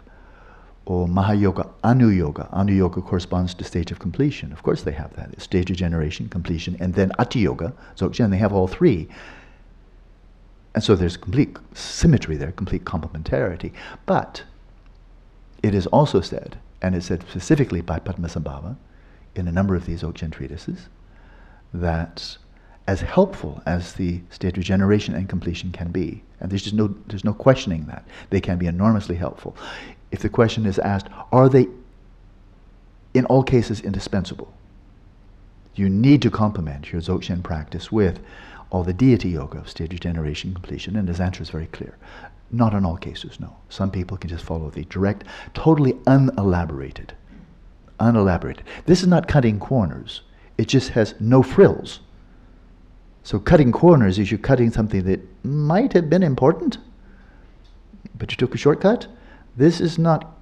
or 0.86 1.06
Mahayoga, 1.06 1.70
Anu 1.84 2.08
Yoga. 2.08 2.48
Anu 2.52 2.72
Yoga 2.72 3.00
corresponds 3.00 3.54
to 3.54 3.64
stage 3.64 3.90
of 3.90 3.98
completion. 3.98 4.52
Of 4.52 4.62
course 4.62 4.82
they 4.82 4.92
have 4.92 5.14
that. 5.16 5.30
It's 5.32 5.44
stage 5.44 5.70
of 5.70 5.76
generation, 5.76 6.28
completion, 6.28 6.76
and 6.80 6.94
then 6.94 7.12
Ati 7.18 7.40
Yoga, 7.40 7.72
Dzogchen, 7.96 8.30
they 8.30 8.38
have 8.38 8.52
all 8.52 8.66
three. 8.66 9.08
And 10.74 10.82
so 10.82 10.96
there's 10.96 11.16
complete 11.16 11.56
symmetry 11.74 12.36
there, 12.36 12.52
complete 12.52 12.84
complementarity. 12.84 13.72
But 14.06 14.44
it 15.62 15.74
is 15.74 15.86
also 15.88 16.20
said, 16.20 16.58
and 16.80 16.94
it's 16.94 17.06
said 17.06 17.22
specifically 17.28 17.80
by 17.82 17.98
Padmasambhava 17.98 18.76
in 19.34 19.46
a 19.46 19.52
number 19.52 19.74
of 19.74 19.86
these 19.86 20.02
Dzogchen 20.02 20.32
treatises, 20.32 20.88
that 21.74 22.36
as 22.88 23.02
helpful 23.02 23.62
as 23.66 23.92
the 23.92 24.20
stage 24.30 24.58
of 24.58 24.64
generation 24.64 25.14
and 25.14 25.28
completion 25.28 25.70
can 25.70 25.92
be, 25.92 26.24
and 26.40 26.50
there's 26.50 26.62
just 26.62 26.74
no, 26.74 26.88
there's 27.06 27.24
no 27.24 27.34
questioning 27.34 27.84
that, 27.86 28.04
they 28.30 28.40
can 28.40 28.58
be 28.58 28.66
enormously 28.66 29.14
helpful 29.14 29.56
if 30.12 30.20
the 30.20 30.28
question 30.28 30.66
is 30.66 30.78
asked, 30.78 31.08
are 31.32 31.48
they 31.48 31.68
in 33.14 33.24
all 33.26 33.42
cases 33.42 33.80
indispensable? 33.80 34.52
You 35.74 35.88
need 35.88 36.22
to 36.22 36.30
complement 36.30 36.92
your 36.92 37.00
Dzogchen 37.00 37.42
practice 37.42 37.92
with 37.92 38.20
all 38.70 38.84
the 38.84 38.92
deity 38.92 39.30
yoga 39.30 39.58
of 39.58 39.68
stage 39.68 39.98
generation 40.00 40.52
completion, 40.54 40.96
and 40.96 41.08
his 41.08 41.20
answer 41.20 41.42
is 41.42 41.50
very 41.50 41.66
clear. 41.66 41.96
Not 42.50 42.74
in 42.74 42.84
all 42.84 42.96
cases, 42.96 43.38
no. 43.38 43.56
Some 43.68 43.90
people 43.90 44.16
can 44.16 44.30
just 44.30 44.44
follow 44.44 44.70
the 44.70 44.84
direct, 44.84 45.24
totally 45.54 45.96
unelaborated. 46.06 47.14
Unelaborated. 48.00 48.64
This 48.86 49.02
is 49.02 49.08
not 49.08 49.28
cutting 49.28 49.60
corners. 49.60 50.22
It 50.58 50.68
just 50.68 50.90
has 50.90 51.14
no 51.20 51.42
frills. 51.42 52.00
So 53.22 53.38
cutting 53.38 53.70
corners 53.70 54.18
is 54.18 54.30
you 54.32 54.38
cutting 54.38 54.70
something 54.70 55.04
that 55.04 55.20
might 55.44 55.92
have 55.92 56.10
been 56.10 56.22
important, 56.22 56.78
but 58.18 58.30
you 58.30 58.36
took 58.36 58.54
a 58.54 58.58
shortcut 58.58 59.06
this 59.60 59.80
is 59.80 59.98
not 59.98 60.36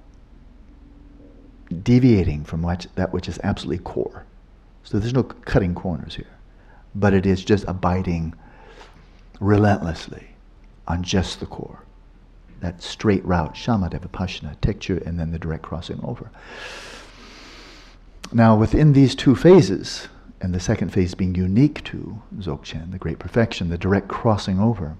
deviating 1.83 2.45
from 2.45 2.61
what, 2.61 2.87
that 2.95 3.11
which 3.11 3.27
is 3.27 3.37
absolutely 3.43 3.83
core. 3.83 4.25
So 4.83 4.97
there's 4.97 5.13
no 5.13 5.23
cutting 5.23 5.75
corners 5.75 6.15
here. 6.15 6.37
But 6.95 7.13
it 7.13 7.25
is 7.25 7.43
just 7.43 7.65
abiding 7.67 8.33
relentlessly 9.41 10.29
on 10.87 11.03
just 11.03 11.41
the 11.41 11.45
core. 11.45 11.83
That 12.61 12.81
straight 12.81 13.23
route, 13.25 13.55
shamatha, 13.55 13.99
vipassana, 13.99 14.57
tekchö, 14.59 15.05
and 15.05 15.19
then 15.19 15.31
the 15.31 15.39
direct 15.39 15.63
crossing 15.63 15.99
over. 16.01 16.31
Now, 18.31 18.55
within 18.55 18.93
these 18.93 19.15
two 19.15 19.35
phases, 19.35 20.07
and 20.39 20.53
the 20.53 20.61
second 20.61 20.93
phase 20.93 21.13
being 21.13 21.35
unique 21.35 21.83
to 21.85 22.21
Dzogchen, 22.37 22.91
the 22.91 22.97
great 22.97 23.19
perfection, 23.19 23.67
the 23.67 23.77
direct 23.77 24.07
crossing 24.07 24.59
over, 24.61 24.95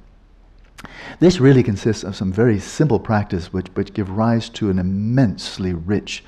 this 1.20 1.40
really 1.40 1.64
consists 1.64 2.04
of 2.04 2.16
some 2.16 2.32
very 2.32 2.60
simple 2.60 3.00
practice 3.00 3.52
which, 3.52 3.68
which 3.74 3.94
give 3.94 4.10
rise 4.10 4.50
to 4.50 4.70
an 4.70 4.80
immensely 4.80 5.74
rich, 5.74 6.24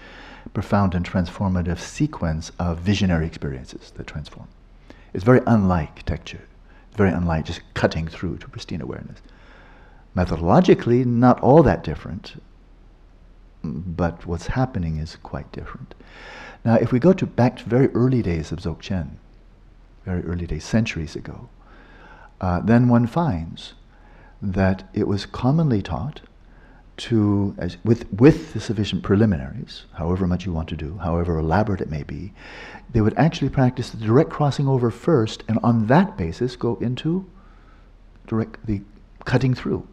profound, 0.53 0.95
and 0.95 1.09
transformative 1.09 1.79
sequence 1.79 2.51
of 2.59 2.79
visionary 2.79 3.25
experiences 3.25 3.91
that 3.95 4.07
transform. 4.07 4.47
It's 5.13 5.23
very 5.23 5.41
unlike. 5.47 6.03
It's 6.09 6.33
very 6.95 7.11
unlike 7.11 7.45
just 7.45 7.61
cutting 7.73 8.07
through 8.07 8.37
to 8.39 8.49
pristine 8.49 8.81
awareness. 8.81 9.21
Methodologically, 10.15 11.05
not 11.05 11.39
all 11.39 11.63
that 11.63 11.83
different, 11.83 12.41
but 13.63 14.25
what's 14.25 14.47
happening 14.47 14.97
is 14.97 15.15
quite 15.23 15.51
different. 15.51 15.95
Now, 16.65 16.75
if 16.75 16.91
we 16.91 16.99
go 16.99 17.13
to 17.13 17.25
back 17.25 17.57
to 17.57 17.63
very 17.69 17.87
early 17.89 18.21
days 18.21 18.51
of 18.51 18.59
Dzogchen, 18.59 19.11
very 20.05 20.23
early 20.23 20.45
days, 20.45 20.65
centuries 20.65 21.15
ago, 21.15 21.49
uh, 22.41 22.59
then 22.59 22.89
one 22.89 23.07
finds 23.07 23.73
that 24.41 24.89
it 24.93 25.07
was 25.07 25.25
commonly 25.25 25.81
taught 25.81 26.21
to, 26.97 27.55
as, 27.57 27.77
with, 27.83 28.11
with 28.13 28.53
the 28.53 28.59
sufficient 28.59 29.03
preliminaries, 29.03 29.85
however 29.93 30.27
much 30.27 30.45
you 30.45 30.51
want 30.51 30.69
to 30.69 30.75
do, 30.75 30.97
however 30.97 31.37
elaborate 31.37 31.81
it 31.81 31.89
may 31.89 32.03
be, 32.03 32.33
they 32.91 33.01
would 33.01 33.17
actually 33.17 33.49
practice 33.49 33.89
the 33.89 33.97
direct 33.97 34.29
crossing 34.29 34.67
over 34.67 34.91
first, 34.91 35.43
and 35.47 35.57
on 35.63 35.87
that 35.87 36.17
basis 36.17 36.55
go 36.55 36.75
into 36.75 37.25
direct 38.27 38.63
the 38.65 38.81
cutting 39.25 39.53
through. 39.53 39.87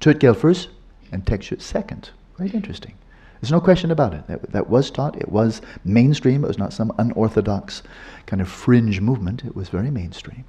Tutgel 0.00 0.36
first 0.36 0.68
and 1.10 1.24
Tekchö 1.24 1.60
second. 1.60 2.10
Very 2.38 2.50
interesting. 2.50 2.94
There's 3.40 3.52
no 3.52 3.60
question 3.60 3.90
about 3.90 4.14
it. 4.14 4.26
That, 4.26 4.52
that 4.52 4.70
was 4.70 4.90
taught. 4.90 5.16
It 5.16 5.30
was 5.30 5.60
mainstream. 5.84 6.44
It 6.44 6.48
was 6.48 6.58
not 6.58 6.72
some 6.72 6.92
unorthodox 6.98 7.82
kind 8.26 8.40
of 8.40 8.48
fringe 8.48 9.00
movement. 9.00 9.44
It 9.44 9.54
was 9.54 9.68
very 9.68 9.90
mainstream. 9.90 10.44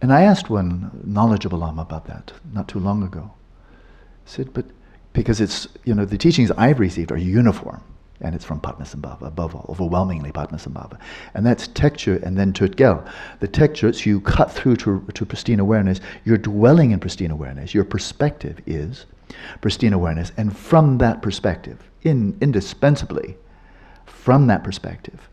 And 0.00 0.12
I 0.12 0.22
asked 0.22 0.50
one 0.50 1.02
knowledgeable 1.04 1.58
Lama 1.58 1.82
about 1.82 2.06
that 2.06 2.32
not 2.52 2.68
too 2.68 2.78
long 2.78 3.02
ago. 3.02 3.32
I 3.70 4.28
said, 4.28 4.52
but 4.52 4.66
because 5.12 5.40
it's, 5.40 5.66
you 5.84 5.94
know, 5.94 6.04
the 6.04 6.18
teachings 6.18 6.50
I've 6.52 6.80
received 6.80 7.10
are 7.10 7.16
uniform. 7.16 7.82
And 8.20 8.34
it's 8.34 8.44
from 8.44 8.60
Padmasambhava, 8.60 9.26
above 9.26 9.54
all, 9.54 9.66
overwhelmingly 9.68 10.32
Padmasambhava. 10.32 10.98
And 11.34 11.44
that's 11.44 11.68
tekchö 11.68 12.22
and 12.22 12.38
then 12.38 12.52
Tutgel. 12.52 13.06
The 13.40 13.48
tekchö, 13.48 13.94
so 13.94 14.08
you 14.08 14.20
cut 14.22 14.50
through 14.50 14.76
to, 14.76 15.06
to 15.12 15.26
pristine 15.26 15.60
awareness. 15.60 16.00
You're 16.24 16.38
dwelling 16.38 16.92
in 16.92 17.00
pristine 17.00 17.30
awareness. 17.30 17.74
Your 17.74 17.84
perspective 17.84 18.60
is 18.66 19.04
pristine 19.60 19.92
awareness. 19.92 20.32
And 20.38 20.56
from 20.56 20.98
that 20.98 21.20
perspective, 21.20 21.90
in, 22.02 22.38
indispensably, 22.40 23.36
from 24.06 24.46
that 24.46 24.64
perspective, 24.64 25.28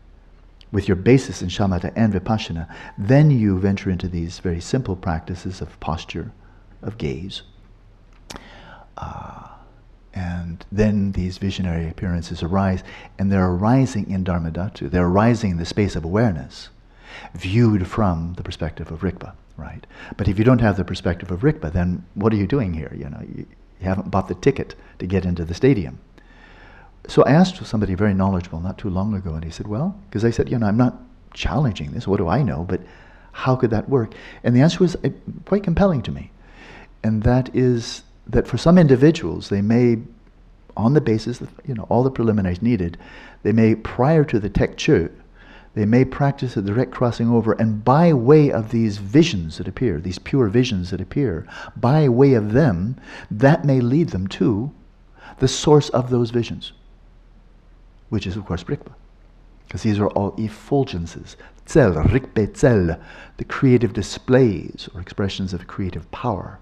with 0.74 0.88
your 0.88 0.96
basis 0.96 1.40
in 1.40 1.48
shamatha 1.48 1.92
and 1.94 2.12
vipassana, 2.12 2.68
then 2.98 3.30
you 3.30 3.60
venture 3.60 3.90
into 3.90 4.08
these 4.08 4.40
very 4.40 4.60
simple 4.60 4.96
practices 4.96 5.60
of 5.60 5.78
posture, 5.78 6.32
of 6.82 6.98
gaze. 6.98 7.42
Uh, 8.96 9.46
and 10.12 10.66
then 10.72 11.12
these 11.12 11.38
visionary 11.38 11.88
appearances 11.88 12.42
arise, 12.42 12.82
and 13.18 13.30
they're 13.30 13.46
arising 13.46 14.10
in 14.10 14.24
Dharmadhatu. 14.24 14.90
They're 14.90 15.06
arising 15.06 15.52
in 15.52 15.56
the 15.58 15.64
space 15.64 15.94
of 15.94 16.04
awareness, 16.04 16.70
viewed 17.34 17.86
from 17.86 18.34
the 18.34 18.42
perspective 18.42 18.90
of 18.90 19.02
Rigpa, 19.02 19.32
right? 19.56 19.86
But 20.16 20.26
if 20.26 20.38
you 20.38 20.44
don't 20.44 20.60
have 20.60 20.76
the 20.76 20.84
perspective 20.84 21.30
of 21.30 21.42
Rigpa, 21.42 21.72
then 21.72 22.04
what 22.14 22.32
are 22.32 22.36
you 22.36 22.48
doing 22.48 22.74
here? 22.74 22.92
You 22.96 23.10
know, 23.10 23.20
you, 23.20 23.46
you 23.80 23.86
haven't 23.86 24.10
bought 24.10 24.26
the 24.26 24.34
ticket 24.34 24.74
to 24.98 25.06
get 25.06 25.24
into 25.24 25.44
the 25.44 25.54
stadium 25.54 26.00
so 27.06 27.22
I 27.24 27.32
asked 27.32 27.64
somebody 27.66 27.94
very 27.94 28.14
knowledgeable 28.14 28.60
not 28.60 28.78
too 28.78 28.88
long 28.88 29.14
ago, 29.14 29.34
and 29.34 29.44
he 29.44 29.50
said, 29.50 29.66
Well, 29.66 29.98
because 30.08 30.24
I 30.24 30.30
said, 30.30 30.50
You 30.50 30.58
know, 30.58 30.66
I'm 30.66 30.76
not 30.76 31.00
challenging 31.34 31.92
this. 31.92 32.06
What 32.06 32.18
do 32.18 32.28
I 32.28 32.42
know? 32.42 32.64
But 32.64 32.80
how 33.32 33.56
could 33.56 33.70
that 33.70 33.88
work? 33.88 34.14
And 34.42 34.54
the 34.54 34.60
answer 34.60 34.78
was 34.78 34.96
uh, 34.96 35.10
quite 35.44 35.64
compelling 35.64 36.02
to 36.02 36.12
me. 36.12 36.30
And 37.02 37.22
that 37.24 37.54
is 37.54 38.02
that 38.26 38.46
for 38.46 38.56
some 38.56 38.78
individuals, 38.78 39.48
they 39.48 39.60
may, 39.60 39.98
on 40.76 40.94
the 40.94 41.00
basis 41.00 41.40
of 41.40 41.50
you 41.66 41.74
know, 41.74 41.86
all 41.90 42.02
the 42.02 42.10
preliminaries 42.10 42.62
needed, 42.62 42.96
they 43.42 43.52
may, 43.52 43.74
prior 43.74 44.24
to 44.24 44.40
the 44.40 44.48
Tekchö, 44.48 45.10
They 45.74 45.84
may 45.84 46.04
practice 46.04 46.56
a 46.56 46.62
direct 46.62 46.92
crossing 46.92 47.28
over, 47.28 47.52
and 47.52 47.84
by 47.84 48.12
way 48.12 48.50
of 48.50 48.70
these 48.70 48.98
visions 48.98 49.58
that 49.58 49.68
appear, 49.68 50.00
these 50.00 50.20
pure 50.20 50.46
visions 50.48 50.90
that 50.90 51.00
appear, 51.00 51.46
by 51.76 52.08
way 52.08 52.34
of 52.34 52.52
them, 52.52 52.96
that 53.30 53.64
may 53.64 53.80
lead 53.80 54.10
them 54.10 54.28
to 54.28 54.70
the 55.40 55.48
source 55.48 55.88
of 55.90 56.10
those 56.10 56.30
visions, 56.30 56.72
which 58.08 58.26
is, 58.26 58.36
of 58.36 58.44
course, 58.44 58.64
Rigpa. 58.64 58.92
Because 59.66 59.82
these 59.82 59.98
are 59.98 60.08
all 60.08 60.32
effulgences. 60.32 61.36
Tzel, 61.66 61.94
Rigpe 61.94 62.52
Tzel, 62.52 62.96
the 63.38 63.44
creative 63.44 63.92
displays 63.92 64.88
or 64.94 65.00
expressions 65.00 65.52
of 65.52 65.66
creative 65.66 66.10
power 66.10 66.60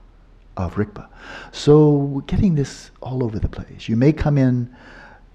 of 0.57 0.77
Rigpa. 0.77 1.09
So 1.51 1.91
we're 1.91 2.23
getting 2.23 2.55
this 2.55 2.91
all 3.01 3.25
over 3.25 3.39
the 3.39 3.49
place. 3.49 3.89
You 3.89 3.97
may 3.97 4.13
come 4.13 4.39
in, 4.39 4.75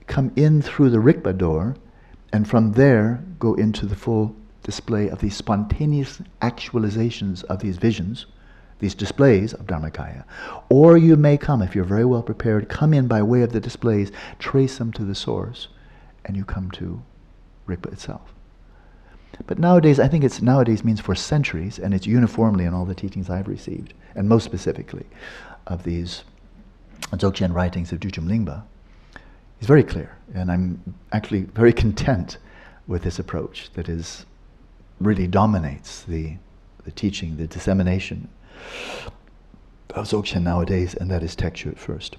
come 0.08 0.32
in 0.36 0.62
through 0.62 0.92
the 0.92 0.98
Rigpa 1.00 1.38
door, 1.38 1.76
and 2.32 2.48
from 2.48 2.74
there 2.74 3.24
go 3.40 3.54
into 3.56 3.86
the 3.86 3.96
full 3.96 4.36
display 4.64 5.10
of 5.10 5.20
these 5.20 5.36
spontaneous 5.36 6.22
actualizations 6.42 7.44
of 7.46 7.60
these 7.60 7.78
visions, 7.78 8.26
these 8.80 8.94
displays 8.94 9.54
of 9.54 9.66
Dharmakaya. 9.66 10.24
Or 10.70 10.98
you 10.98 11.16
may 11.16 11.38
come, 11.38 11.62
if 11.62 11.74
you're 11.74 11.84
very 11.84 12.06
well 12.06 12.22
prepared, 12.22 12.70
come 12.70 12.94
in 12.94 13.08
by 13.08 13.22
way 13.24 13.42
of 13.42 13.54
the 13.54 13.60
displays, 13.60 14.12
trace 14.40 14.78
them 14.78 14.92
to 14.94 15.04
the 15.04 15.16
source, 15.16 15.68
and 16.28 16.36
you 16.36 16.46
come 16.46 16.70
to 16.72 17.02
Rigpa 17.68 17.92
itself. 17.92 18.34
But 19.46 19.60
nowadays, 19.60 20.00
I 20.00 20.08
think 20.08 20.24
it's 20.24 20.42
nowadays 20.42 20.84
means 20.84 21.00
for 21.00 21.16
centuries, 21.16 21.80
and 21.80 21.94
it's 21.94 22.08
uniformly 22.08 22.66
in 22.66 22.74
all 22.74 22.86
the 22.86 22.96
teachings 22.96 23.30
I've 23.30 23.48
received, 23.48 23.94
and 24.16 24.28
most 24.28 24.44
specifically 24.44 25.06
of 25.68 25.84
these 25.84 26.24
Dzogchen 27.12 27.54
writings 27.54 27.92
of 27.92 28.00
Dudjom 28.00 28.26
Lingpa, 28.26 28.64
is 29.62 29.68
very 29.68 29.84
clear. 29.84 30.18
And 30.34 30.52
I'm 30.52 30.96
actually 31.12 31.42
very 31.42 31.74
content 31.74 32.38
with 32.88 33.04
this 33.04 33.20
approach 33.20 33.70
that 33.74 33.90
is 33.90 34.26
really 35.00 35.28
dominates 35.28 36.04
the, 36.04 36.38
the 36.84 36.92
teaching, 36.92 37.38
the 37.38 37.48
dissemination 37.48 38.30
of 39.92 40.08
Dzogchen 40.08 40.44
nowadays, 40.44 40.96
and 40.96 41.12
that 41.12 41.24
is 41.24 41.36
tekchö 41.36 41.72
at 41.72 41.80
first. 41.80 42.18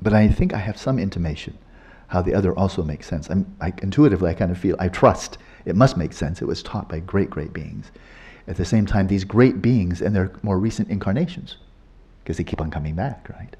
But 0.00 0.12
I 0.12 0.28
think 0.28 0.54
I 0.54 0.58
have 0.58 0.78
some 0.78 0.98
intimation 0.98 1.58
how 2.08 2.22
the 2.22 2.34
other 2.34 2.56
also 2.56 2.82
makes 2.82 3.06
sense. 3.06 3.28
I'm, 3.28 3.56
I, 3.60 3.72
intuitively, 3.82 4.30
I 4.30 4.34
kind 4.34 4.50
of 4.50 4.58
feel, 4.58 4.76
I 4.78 4.88
trust 4.88 5.38
it 5.64 5.76
must 5.76 5.96
make 5.96 6.12
sense. 6.12 6.42
It 6.42 6.46
was 6.46 6.62
taught 6.62 6.88
by 6.88 7.00
great, 7.00 7.30
great 7.30 7.52
beings. 7.52 7.90
At 8.46 8.56
the 8.56 8.64
same 8.64 8.84
time, 8.84 9.06
these 9.06 9.24
great 9.24 9.62
beings 9.62 10.02
and 10.02 10.14
their 10.14 10.32
more 10.42 10.58
recent 10.58 10.90
incarnations, 10.90 11.56
because 12.22 12.36
they 12.36 12.44
keep 12.44 12.60
on 12.60 12.70
coming 12.70 12.94
back, 12.94 13.28
right? 13.30 13.56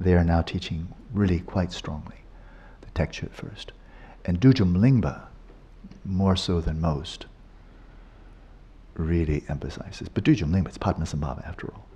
They 0.00 0.14
are 0.14 0.24
now 0.24 0.42
teaching 0.42 0.88
really 1.12 1.40
quite 1.40 1.72
strongly 1.72 2.16
the 2.82 2.90
tekchö 2.90 3.24
at 3.24 3.34
first. 3.34 3.72
And 4.24 4.40
Dudjom 4.40 4.76
Lingpa, 4.76 5.22
more 6.04 6.36
so 6.36 6.60
than 6.60 6.80
most, 6.80 7.26
really 8.94 9.44
emphasizes. 9.48 10.08
But 10.08 10.24
Dudjom 10.24 10.50
Lingpa, 10.50 10.68
it's 10.68 10.78
Padmasambhava 10.78 11.46
after 11.48 11.72
all, 11.72 11.86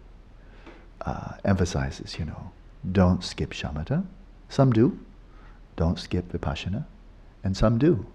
uh, 1.03 1.35
emphasizes, 1.45 2.19
you 2.19 2.25
know, 2.25 2.53
don't 2.91 3.23
skip 3.23 3.51
shamatha. 3.51 4.07
Some 4.49 4.73
do. 4.73 4.99
Don't 5.77 5.99
skip 5.99 6.33
vipassana. 6.33 6.85
And 7.45 7.57
some 7.57 7.79
do 7.79 8.07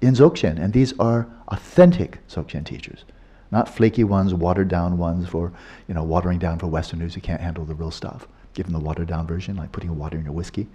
in 0.00 0.14
Dzogchen, 0.14 0.58
and 0.58 0.72
these 0.72 0.96
are 0.98 1.26
authentic 1.48 2.26
Dzogchen 2.28 2.64
teachers, 2.64 3.04
not 3.50 3.68
flaky 3.68 4.04
ones, 4.04 4.32
watered 4.34 4.68
down 4.68 4.98
ones 4.98 5.28
for, 5.28 5.52
you 5.88 5.94
know, 5.94 6.04
watering 6.04 6.38
down 6.38 6.58
for 6.58 6.66
Westerners 6.66 7.14
who 7.14 7.20
can't 7.20 7.40
handle 7.40 7.64
the 7.64 7.74
real 7.74 7.90
stuff. 7.90 8.28
Give 8.54 8.66
them 8.66 8.74
the 8.74 8.80
watered 8.80 9.08
down 9.08 9.26
version, 9.26 9.56
like 9.56 9.72
putting 9.72 9.96
water 9.96 10.16
in 10.16 10.24
your 10.24 10.34
whiskey. 10.34 10.66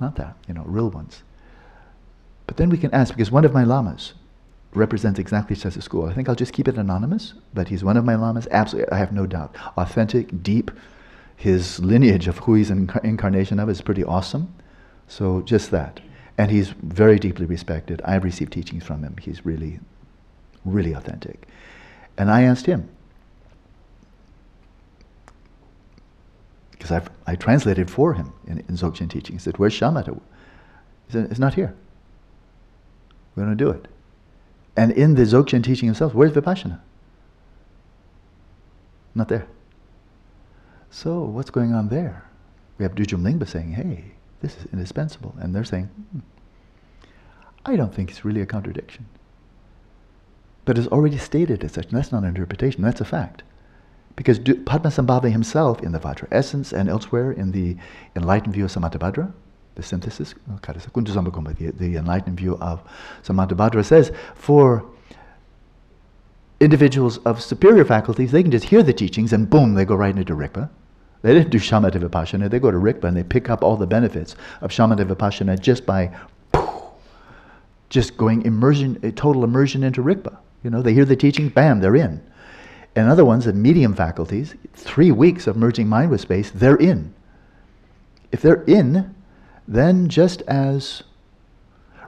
Not 0.00 0.16
that, 0.16 0.36
you 0.48 0.54
know, 0.54 0.64
real 0.64 0.90
ones. 0.90 1.22
But 2.46 2.56
then 2.56 2.70
we 2.70 2.78
can 2.78 2.92
ask, 2.92 3.14
because 3.14 3.30
one 3.30 3.44
of 3.44 3.52
my 3.52 3.64
lamas 3.64 4.14
represents 4.72 5.18
exactly 5.18 5.56
such 5.56 5.76
a 5.76 5.82
school. 5.82 6.06
I 6.06 6.12
think 6.12 6.28
I'll 6.28 6.34
just 6.34 6.52
keep 6.52 6.68
it 6.68 6.78
anonymous, 6.78 7.34
but 7.54 7.68
he's 7.68 7.84
one 7.84 7.96
of 7.96 8.04
my 8.04 8.14
lamas, 8.14 8.48
absolutely, 8.50 8.92
I 8.92 8.98
have 8.98 9.12
no 9.12 9.26
doubt. 9.26 9.54
Authentic, 9.76 10.42
deep. 10.42 10.70
His 11.36 11.80
lineage 11.80 12.28
of 12.28 12.38
who 12.38 12.54
he's 12.54 12.70
an 12.70 12.90
incarnation 13.02 13.58
of 13.60 13.68
is 13.68 13.80
pretty 13.80 14.04
awesome. 14.04 14.52
So 15.10 15.42
just 15.42 15.72
that. 15.72 15.98
And 16.38 16.52
he's 16.52 16.68
very 16.68 17.18
deeply 17.18 17.44
respected. 17.44 18.00
I've 18.04 18.22
received 18.22 18.52
teachings 18.52 18.84
from 18.84 19.02
him. 19.02 19.16
He's 19.20 19.44
really, 19.44 19.80
really 20.64 20.92
authentic. 20.92 21.48
And 22.16 22.30
I 22.30 22.42
asked 22.42 22.66
him, 22.66 22.88
because 26.70 27.08
i 27.26 27.34
translated 27.34 27.90
for 27.90 28.14
him 28.14 28.32
in, 28.46 28.58
in 28.58 28.76
Dzogchen 28.76 29.10
teaching. 29.10 29.34
He 29.34 29.40
said, 29.40 29.58
Where's 29.58 29.74
shamatha? 29.78 30.14
He 31.08 31.12
said, 31.12 31.28
It's 31.28 31.40
not 31.40 31.54
here. 31.54 31.74
We're 33.34 33.44
going 33.44 33.58
to 33.58 33.64
do 33.64 33.70
it. 33.70 33.88
And 34.76 34.92
in 34.92 35.16
the 35.16 35.22
Dzogchen 35.22 35.64
teaching 35.64 35.86
himself, 35.86 36.14
where's 36.14 36.32
Vipassana? 36.32 36.80
Not 39.14 39.28
there. 39.28 39.48
So, 40.88 41.22
what's 41.24 41.50
going 41.50 41.74
on 41.74 41.88
there? 41.88 42.24
We 42.78 42.84
have 42.84 42.94
Dudjom 42.94 43.22
Lingpa 43.22 43.48
saying, 43.48 43.72
Hey, 43.72 44.12
this 44.40 44.56
is 44.56 44.66
indispensable. 44.72 45.34
And 45.40 45.54
they're 45.54 45.64
saying, 45.64 45.86
hmm, 46.12 46.20
I 47.64 47.76
don't 47.76 47.94
think 47.94 48.10
it's 48.10 48.24
really 48.24 48.40
a 48.40 48.46
contradiction. 48.46 49.06
But 50.64 50.78
it's 50.78 50.88
already 50.88 51.18
stated 51.18 51.64
as 51.64 51.72
such, 51.72 51.86
and 51.86 51.96
that's 51.98 52.12
not 52.12 52.22
an 52.22 52.28
interpretation, 52.28 52.82
that's 52.82 53.00
a 53.00 53.04
fact. 53.04 53.42
Because 54.16 54.38
Padmasambhava 54.38 55.30
himself, 55.30 55.82
in 55.82 55.92
the 55.92 55.98
Vajra 55.98 56.28
essence 56.30 56.72
and 56.72 56.88
elsewhere 56.88 57.32
in 57.32 57.52
the 57.52 57.76
enlightened 58.14 58.54
view 58.54 58.64
of 58.64 58.70
Samantabhadra, 58.70 59.32
the 59.76 59.82
synthesis, 59.82 60.34
the, 60.62 61.72
the 61.78 61.96
enlightened 61.96 62.36
view 62.38 62.56
of 62.60 62.82
Samantabhadra 63.22 63.84
says, 63.84 64.12
for 64.34 64.84
individuals 66.60 67.18
of 67.18 67.40
superior 67.40 67.84
faculties, 67.84 68.32
they 68.32 68.42
can 68.42 68.50
just 68.50 68.66
hear 68.66 68.82
the 68.82 68.92
teachings 68.92 69.32
and 69.32 69.48
boom, 69.48 69.74
they 69.74 69.84
go 69.84 69.94
right 69.94 70.16
into 70.16 70.34
Rigpa. 70.34 70.68
They 71.22 71.34
didn't 71.34 71.50
do 71.50 71.58
shamatha 71.58 72.00
vipassana, 72.00 72.48
they 72.48 72.58
go 72.58 72.70
to 72.70 72.78
Rigpa 72.78 73.04
and 73.04 73.16
they 73.16 73.22
pick 73.22 73.50
up 73.50 73.62
all 73.62 73.76
the 73.76 73.86
benefits 73.86 74.36
of 74.60 74.70
shamatha 74.70 75.04
vipassana 75.04 75.60
just 75.60 75.84
by 75.84 76.10
just 77.90 78.16
going 78.16 78.42
immersion, 78.42 78.98
eh, 79.02 79.10
total 79.14 79.44
immersion 79.44 79.82
into 79.82 80.02
Rigpa. 80.02 80.36
You 80.62 80.70
know, 80.70 80.80
they 80.80 80.94
hear 80.94 81.04
the 81.04 81.16
teaching, 81.16 81.48
bam, 81.48 81.80
they're 81.80 81.96
in. 81.96 82.22
And 82.96 83.08
other 83.08 83.24
ones 83.24 83.46
at 83.46 83.54
medium 83.54 83.94
faculties, 83.94 84.54
three 84.74 85.10
weeks 85.10 85.46
of 85.46 85.56
merging 85.56 85.88
mind 85.88 86.10
with 86.10 86.20
space, 86.20 86.50
they're 86.50 86.76
in. 86.76 87.12
If 88.32 88.42
they're 88.42 88.62
in, 88.64 89.14
then 89.66 90.08
just 90.08 90.42
as 90.42 91.02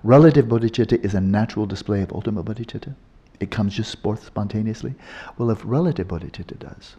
relative 0.02 0.46
bodhicitta 0.46 1.04
is 1.04 1.14
a 1.14 1.20
natural 1.20 1.66
display 1.66 2.02
of 2.02 2.12
ultimate 2.12 2.44
bodhicitta, 2.44 2.94
it 3.40 3.50
comes 3.50 3.74
just 3.74 3.98
forth 4.00 4.24
spontaneously. 4.24 4.94
Well, 5.38 5.50
if 5.50 5.62
relative 5.64 6.08
bodhicitta 6.08 6.58
does, 6.58 6.96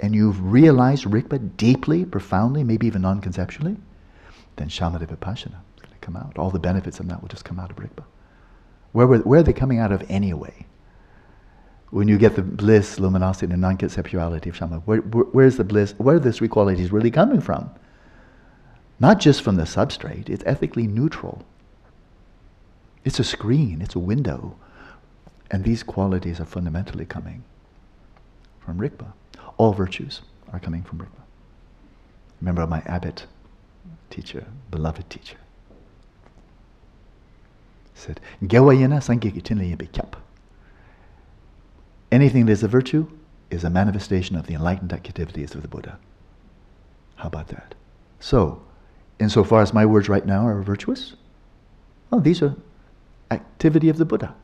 and 0.00 0.14
you've 0.14 0.42
realized 0.42 1.04
Rigpa 1.04 1.56
deeply, 1.56 2.04
profoundly, 2.04 2.62
maybe 2.62 2.86
even 2.86 3.02
non-conceptually, 3.02 3.76
then 4.56 4.68
shamatha 4.68 5.06
vipassana 5.06 5.58
is 5.76 5.82
going 5.82 5.92
to 5.92 5.98
come 6.00 6.16
out. 6.16 6.38
All 6.38 6.50
the 6.50 6.58
benefits 6.58 7.00
of 7.00 7.08
that 7.08 7.20
will 7.22 7.28
just 7.28 7.44
come 7.44 7.58
out 7.58 7.70
of 7.70 7.76
Rigpa. 7.76 8.04
Where, 8.92 9.06
were, 9.06 9.18
where 9.18 9.40
are 9.40 9.42
they 9.42 9.52
coming 9.52 9.78
out 9.78 9.92
of 9.92 10.04
anyway? 10.10 10.66
When 11.90 12.08
you 12.08 12.18
get 12.18 12.36
the 12.36 12.42
bliss, 12.42 12.98
luminosity, 12.98 13.52
and 13.52 13.60
non-conceptuality 13.60 14.46
of 14.46 14.56
shamatha, 14.56 14.82
where, 14.84 14.98
where, 14.98 15.24
where's 15.24 15.56
the 15.56 15.64
bliss? 15.64 15.94
Where 15.98 16.16
are 16.16 16.20
the 16.20 16.32
three 16.32 16.48
qualities 16.48 16.92
really 16.92 17.10
coming 17.10 17.40
from? 17.40 17.70
Not 18.98 19.20
just 19.20 19.42
from 19.42 19.56
the 19.56 19.64
substrate, 19.64 20.28
it's 20.28 20.42
ethically 20.46 20.86
neutral. 20.86 21.44
It's 23.04 23.20
a 23.20 23.24
screen, 23.24 23.82
it's 23.82 23.94
a 23.94 24.00
window. 24.00 24.56
And 25.50 25.64
these 25.64 25.82
qualities 25.82 26.40
are 26.40 26.44
fundamentally 26.44 27.04
coming 27.04 27.44
from 28.58 28.78
Rigpa. 28.78 29.12
All 29.58 29.72
virtues 29.72 30.22
are 30.52 30.60
coming 30.60 30.82
from 30.82 30.98
Rigpa. 30.98 31.22
Remember 32.40 32.66
my 32.66 32.82
abbot 32.86 33.26
teacher, 34.10 34.46
beloved 34.70 35.08
teacher, 35.08 35.38
said, 37.94 38.20
Anything 42.12 42.46
that 42.46 42.52
is 42.52 42.62
a 42.62 42.68
virtue 42.68 43.08
is 43.50 43.64
a 43.64 43.70
manifestation 43.70 44.36
of 44.36 44.46
the 44.46 44.54
enlightened 44.54 44.92
activities 44.92 45.54
of 45.54 45.62
the 45.62 45.68
Buddha. 45.68 45.98
How 47.16 47.28
about 47.28 47.48
that? 47.48 47.74
So, 48.20 48.62
insofar 49.18 49.62
as 49.62 49.72
my 49.72 49.86
words 49.86 50.08
right 50.08 50.26
now 50.26 50.46
are 50.46 50.60
virtuous, 50.62 51.14
well, 52.10 52.20
these 52.20 52.42
are 52.42 52.54
activity 53.30 53.88
of 53.88 53.96
the 53.96 54.04
Buddha. 54.04 54.34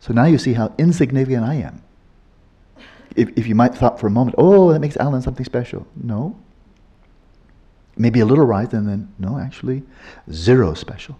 So 0.00 0.12
now 0.12 0.24
you 0.26 0.38
see 0.38 0.52
how 0.52 0.72
insignificant 0.78 1.44
I 1.44 1.54
am 1.54 1.82
if, 3.16 3.30
if 3.36 3.46
you 3.46 3.54
might 3.54 3.74
thought 3.74 3.98
for 3.98 4.06
a 4.06 4.10
moment, 4.10 4.34
oh, 4.38 4.72
that 4.72 4.80
makes 4.80 4.96
Alan 4.96 5.22
something 5.22 5.44
special. 5.44 5.86
No. 5.96 6.36
Maybe 7.96 8.20
a 8.20 8.26
little 8.26 8.44
right, 8.44 8.72
and 8.72 8.88
then, 8.88 9.12
no, 9.18 9.38
actually, 9.38 9.84
zero 10.30 10.74
special. 10.74 11.18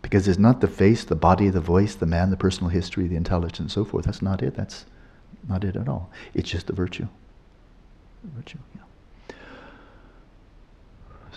Because 0.00 0.28
it's 0.28 0.38
not 0.38 0.60
the 0.60 0.68
face, 0.68 1.04
the 1.04 1.14
body, 1.14 1.48
the 1.50 1.60
voice, 1.60 1.94
the 1.94 2.06
man, 2.06 2.30
the 2.30 2.36
personal 2.36 2.70
history, 2.70 3.06
the 3.06 3.16
intelligence, 3.16 3.58
and 3.60 3.70
so 3.70 3.84
forth. 3.84 4.04
That's 4.06 4.22
not 4.22 4.42
it. 4.42 4.54
That's 4.54 4.86
not 5.48 5.64
it 5.64 5.76
at 5.76 5.88
all. 5.88 6.10
It's 6.32 6.50
just 6.50 6.66
the 6.66 6.72
virtue. 6.72 7.08
virtue, 8.22 8.58
yeah. 8.74 9.34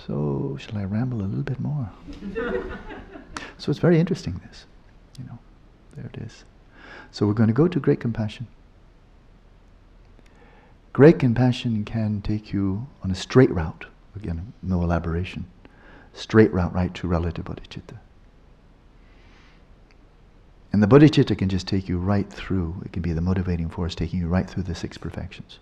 So, 0.06 0.58
shall 0.60 0.78
I 0.78 0.86
ramble 0.86 1.22
a 1.22 1.24
little 1.24 1.44
bit 1.44 1.60
more? 1.60 1.90
So 3.58 3.72
it's 3.72 3.80
very 3.80 4.00
interesting, 4.00 4.40
this. 4.48 4.66
You 5.20 5.26
know, 5.26 5.40
there 5.96 6.10
it 6.14 6.22
is. 6.22 6.44
So 7.12 7.26
we're 7.26 7.34
going 7.34 7.48
to 7.48 7.54
go 7.54 7.68
to 7.68 7.80
great 7.80 8.00
compassion. 8.00 8.48
Great 10.98 11.20
compassion 11.20 11.86
can 11.86 12.24
take 12.24 12.52
you 12.52 12.88
on 13.04 13.12
a 13.12 13.14
straight 13.14 13.52
route. 13.52 13.86
Again, 14.16 14.52
no 14.64 14.82
elaboration. 14.82 15.46
Straight 16.12 16.52
route 16.52 16.74
right 16.74 16.92
to 16.96 17.08
relative 17.08 17.46
bodhicitta. 17.46 18.00
And 20.74 20.82
the 20.82 20.88
bodhicitta 20.88 21.38
can 21.38 21.50
just 21.50 21.68
take 21.68 21.88
you 21.88 22.00
right 22.00 22.28
through. 22.28 22.82
It 22.84 22.94
can 22.94 23.04
be 23.04 23.14
the 23.14 23.22
motivating 23.22 23.70
force 23.70 23.94
taking 23.94 24.20
you 24.20 24.28
right 24.28 24.50
through 24.50 24.64
the 24.64 24.74
six 24.74 24.98
perfections 24.98 25.60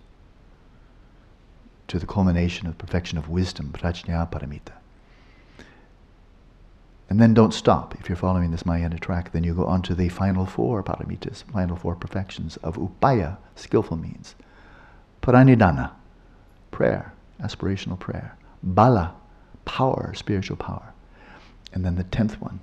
to 1.90 2.00
the 2.00 2.08
culmination 2.08 2.66
of 2.66 2.78
perfection 2.78 3.18
of 3.18 3.28
wisdom, 3.28 3.74
prajna 3.74 4.32
paramita. 4.32 4.72
And 7.10 7.20
then 7.20 7.34
don't 7.34 7.54
stop. 7.54 7.94
If 8.00 8.08
you're 8.08 8.16
following 8.16 8.52
this 8.52 8.66
Mahayana 8.66 9.00
track, 9.00 9.34
then 9.34 9.44
you 9.44 9.54
go 9.54 9.66
on 9.66 9.82
to 9.82 9.96
the 9.96 10.08
final 10.08 10.46
four 10.46 10.82
paramitas, 10.82 11.44
final 11.52 11.76
four 11.76 11.98
perfections 11.98 12.56
of 12.64 12.78
upaya, 12.78 13.36
skillful 13.58 13.98
means. 13.98 14.36
Pranidhana, 15.26 15.90
prayer, 16.70 17.12
aspirational 17.42 18.00
prayer. 18.00 18.38
Bala, 18.62 19.16
power, 19.66 20.14
spiritual 20.16 20.56
power. 20.56 20.94
And 21.74 21.84
then 21.84 21.96
the 21.96 22.04
tenth 22.04 22.40
one. 22.40 22.60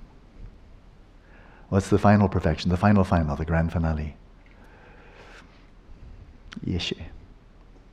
What's 1.67 1.89
the 1.89 1.99
final 1.99 2.29
perfection? 2.29 2.69
The 2.69 2.77
final 2.77 3.03
final, 3.03 3.35
the 3.35 3.43
grand 3.43 3.73
finale. 3.73 4.15
Yeshe, 6.65 7.01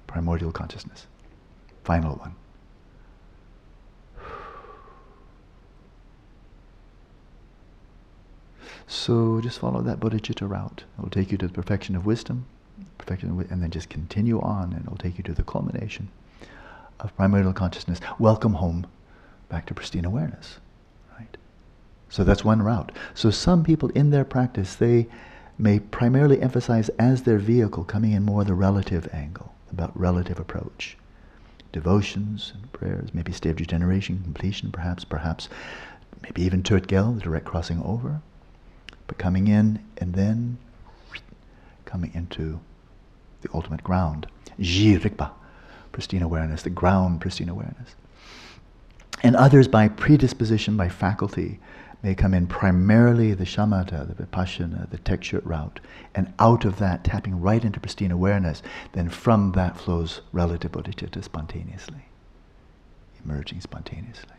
primordial 0.06 0.52
consciousness. 0.52 1.08
Final 1.82 2.14
one. 2.14 2.36
So 8.86 9.40
just 9.40 9.58
follow 9.58 9.82
that 9.82 9.98
bodhicitta 9.98 10.48
route. 10.48 10.84
It 10.96 11.02
will 11.02 11.10
take 11.10 11.32
you 11.32 11.38
to 11.38 11.48
the 11.48 11.52
perfection 11.52 11.96
of 11.96 12.06
wisdom, 12.06 12.46
perfection, 12.98 13.46
and 13.50 13.62
then 13.62 13.70
just 13.70 13.88
continue 13.88 14.40
on, 14.40 14.72
and 14.72 14.84
it 14.84 14.90
will 14.90 14.96
take 14.96 15.18
you 15.18 15.24
to 15.24 15.32
the 15.32 15.42
culmination 15.42 16.08
of 16.98 17.14
primordial 17.16 17.52
consciousness. 17.52 18.00
Welcome 18.18 18.54
home, 18.54 18.86
back 19.48 19.66
to 19.66 19.74
pristine 19.74 20.04
awareness, 20.04 20.58
right? 21.18 21.36
So 22.08 22.24
that's 22.24 22.44
one 22.44 22.62
route. 22.62 22.92
So 23.14 23.30
some 23.30 23.64
people 23.64 23.88
in 23.90 24.10
their 24.10 24.24
practice 24.24 24.74
they 24.74 25.08
may 25.58 25.78
primarily 25.78 26.40
emphasize 26.40 26.88
as 26.90 27.22
their 27.22 27.38
vehicle 27.38 27.84
coming 27.84 28.12
in 28.12 28.24
more 28.24 28.44
the 28.44 28.54
relative 28.54 29.08
angle, 29.12 29.54
about 29.70 29.98
relative 29.98 30.38
approach, 30.38 30.96
devotions 31.72 32.52
and 32.54 32.72
prayers, 32.72 33.12
maybe 33.12 33.32
state 33.32 33.50
of 33.50 33.56
degeneration, 33.56 34.22
completion, 34.22 34.72
perhaps, 34.72 35.04
perhaps, 35.04 35.48
maybe 36.22 36.42
even 36.42 36.62
Tuet 36.62 36.86
Gel, 36.86 37.12
the 37.12 37.20
direct 37.20 37.46
crossing 37.46 37.82
over 37.82 38.20
but 39.10 39.18
coming 39.18 39.48
in 39.48 39.80
and 39.98 40.14
then 40.14 40.56
coming 41.84 42.12
into 42.14 42.60
the 43.42 43.48
ultimate 43.54 43.82
ground. 43.82 44.26
Jirikpa, 44.58 45.30
pristine 45.92 46.22
awareness, 46.22 46.62
the 46.62 46.70
ground 46.70 47.20
pristine 47.20 47.48
awareness. 47.48 47.94
And 49.22 49.36
others 49.36 49.68
by 49.68 49.88
predisposition, 49.88 50.76
by 50.76 50.88
faculty, 50.88 51.60
may 52.02 52.14
come 52.14 52.32
in 52.32 52.46
primarily 52.46 53.34
the 53.34 53.44
shamatha, 53.44 54.08
the 54.08 54.24
vipassana, 54.24 54.88
the 54.90 54.98
tekchö 54.98 55.44
route, 55.44 55.80
and 56.14 56.32
out 56.38 56.64
of 56.64 56.78
that 56.78 57.04
tapping 57.04 57.40
right 57.40 57.64
into 57.64 57.80
pristine 57.80 58.10
awareness, 58.10 58.62
then 58.92 59.08
from 59.08 59.52
that 59.52 59.78
flows 59.78 60.22
relative 60.32 60.72
bodhicitta 60.72 61.22
spontaneously, 61.22 62.06
emerging 63.22 63.60
spontaneously. 63.60 64.36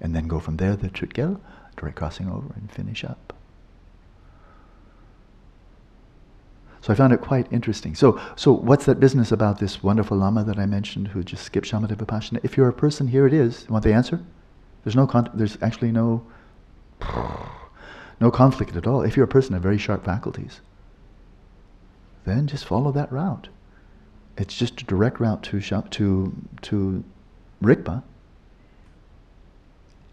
And 0.00 0.14
then 0.14 0.28
go 0.28 0.38
from 0.38 0.58
there, 0.58 0.76
the 0.76 0.88
Tuet 0.88 1.14
Gel, 1.14 1.40
direct 1.76 1.96
crossing 1.96 2.28
over 2.28 2.52
and 2.54 2.70
finish 2.70 3.02
up. 3.02 3.32
So 6.80 6.92
I 6.92 6.96
found 6.96 7.12
it 7.12 7.20
quite 7.20 7.52
interesting. 7.52 7.94
So, 7.94 8.20
so 8.36 8.52
what's 8.52 8.84
that 8.86 9.00
business 9.00 9.32
about 9.32 9.58
this 9.58 9.82
wonderful 9.82 10.16
Lama 10.16 10.44
that 10.44 10.58
I 10.58 10.66
mentioned 10.66 11.08
who 11.08 11.24
just 11.24 11.44
skipped 11.44 11.66
shamatha 11.66 11.96
vipassana? 11.96 12.40
If 12.42 12.56
you're 12.56 12.68
a 12.68 12.72
person, 12.72 13.08
here 13.08 13.26
it 13.26 13.32
is. 13.32 13.64
You 13.68 13.72
want 13.72 13.84
the 13.84 13.92
answer? 13.92 14.20
There's 14.84 14.96
no 14.96 15.06
con- 15.06 15.30
there's 15.34 15.58
actually 15.60 15.92
no 15.92 16.24
no 18.20 18.30
conflict 18.30 18.76
at 18.76 18.86
all. 18.86 19.02
If 19.02 19.16
you're 19.16 19.24
a 19.24 19.28
person 19.28 19.54
of 19.54 19.62
very 19.62 19.78
sharp 19.78 20.04
faculties, 20.04 20.60
then 22.24 22.46
just 22.46 22.64
follow 22.64 22.92
that 22.92 23.10
route. 23.12 23.48
It's 24.36 24.56
just 24.56 24.80
a 24.80 24.84
direct 24.84 25.18
route 25.20 25.42
to 25.44 25.60
to 25.60 26.34
to 26.62 27.04
Rigpa. 27.62 28.02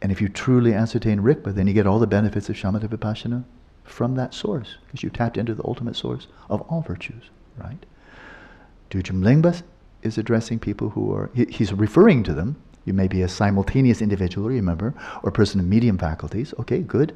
And 0.01 0.12
if 0.12 0.19
you 0.19 0.30
truly 0.30 0.73
ascertain 0.73 1.19
Rigpa, 1.19 1.54
then 1.54 1.67
you 1.67 1.73
get 1.73 1.88
all 1.88 1.99
the 1.99 2.08
benefits 2.08 2.49
of 2.49 2.56
shamatha 2.56 2.88
vipassana 2.88 3.43
from 3.85 4.15
that 4.15 4.33
source, 4.33 4.77
because 4.85 5.03
you 5.03 5.09
tapped 5.09 5.37
into 5.37 5.53
the 5.53 5.63
ultimate 5.63 5.95
source 5.95 6.27
of 6.49 6.61
all 6.61 6.81
virtues, 6.81 7.29
right? 7.57 7.85
Dudjom 8.89 9.21
Lingpa's 9.21 9.63
is 10.01 10.17
addressing 10.17 10.59
people 10.59 10.89
who 10.89 11.13
are, 11.13 11.29
he, 11.33 11.45
he's 11.45 11.73
referring 11.73 12.23
to 12.23 12.33
them. 12.33 12.55
You 12.85 12.93
may 12.93 13.07
be 13.07 13.21
a 13.21 13.27
simultaneous 13.27 14.01
individual, 14.01 14.47
remember, 14.47 14.93
or 15.23 15.31
person 15.31 15.59
of 15.59 15.65
medium 15.65 15.97
faculties. 15.97 16.53
Okay, 16.59 16.79
good. 16.79 17.15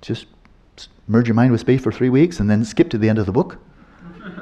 Just 0.00 0.26
merge 1.08 1.26
your 1.26 1.34
mind 1.34 1.52
with 1.52 1.60
space 1.60 1.82
for 1.82 1.90
three 1.90 2.10
weeks 2.10 2.40
and 2.40 2.48
then 2.48 2.64
skip 2.64 2.88
to 2.90 2.98
the 2.98 3.08
end 3.08 3.18
of 3.18 3.26
the 3.26 3.32
book. 3.32 3.58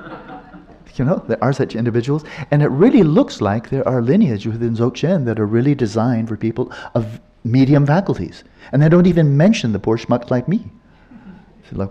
you 0.96 1.04
know, 1.04 1.24
there 1.28 1.42
are 1.42 1.52
such 1.52 1.74
individuals. 1.74 2.24
And 2.50 2.62
it 2.62 2.68
really 2.68 3.02
looks 3.02 3.40
like 3.40 3.70
there 3.70 3.86
are 3.88 4.02
lineage 4.02 4.46
within 4.46 4.74
Dzogchen 4.74 5.24
that 5.24 5.40
are 5.40 5.46
really 5.46 5.74
designed 5.74 6.28
for 6.28 6.36
people 6.36 6.72
of 6.94 7.20
medium 7.42 7.86
faculties. 7.86 8.44
And 8.72 8.82
they 8.82 8.88
don't 8.88 9.06
even 9.06 9.36
mention 9.36 9.72
the 9.72 9.78
poor 9.78 9.96
schmucks 9.96 10.30
like 10.30 10.46
me 10.46 10.70
like, 11.72 11.90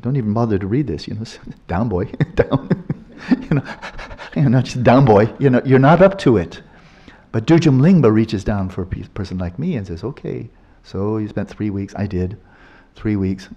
don't 0.00 0.16
even 0.16 0.32
bother 0.32 0.58
to 0.58 0.66
read 0.66 0.86
this, 0.86 1.06
you 1.06 1.14
know, 1.14 1.24
down 1.68 1.88
boy, 1.88 2.04
down, 2.34 2.84
you 3.42 3.56
know, 3.56 3.64
you 4.36 4.48
know, 4.48 4.62
just 4.62 4.82
down 4.82 5.04
boy, 5.04 5.32
you 5.38 5.50
know, 5.50 5.60
you're 5.64 5.78
not 5.78 6.02
up 6.02 6.18
to 6.18 6.36
it. 6.36 6.62
But 7.32 7.46
Dudjom 7.46 7.80
Lingpa 7.80 8.12
reaches 8.12 8.42
down 8.42 8.68
for 8.70 8.82
a 8.82 8.86
person 8.86 9.38
like 9.38 9.58
me 9.58 9.76
and 9.76 9.86
says, 9.86 10.02
okay, 10.02 10.50
so 10.82 11.18
you 11.18 11.28
spent 11.28 11.48
three 11.48 11.70
weeks, 11.70 11.94
I 11.96 12.06
did, 12.06 12.36
three 12.96 13.14
weeks, 13.16 13.48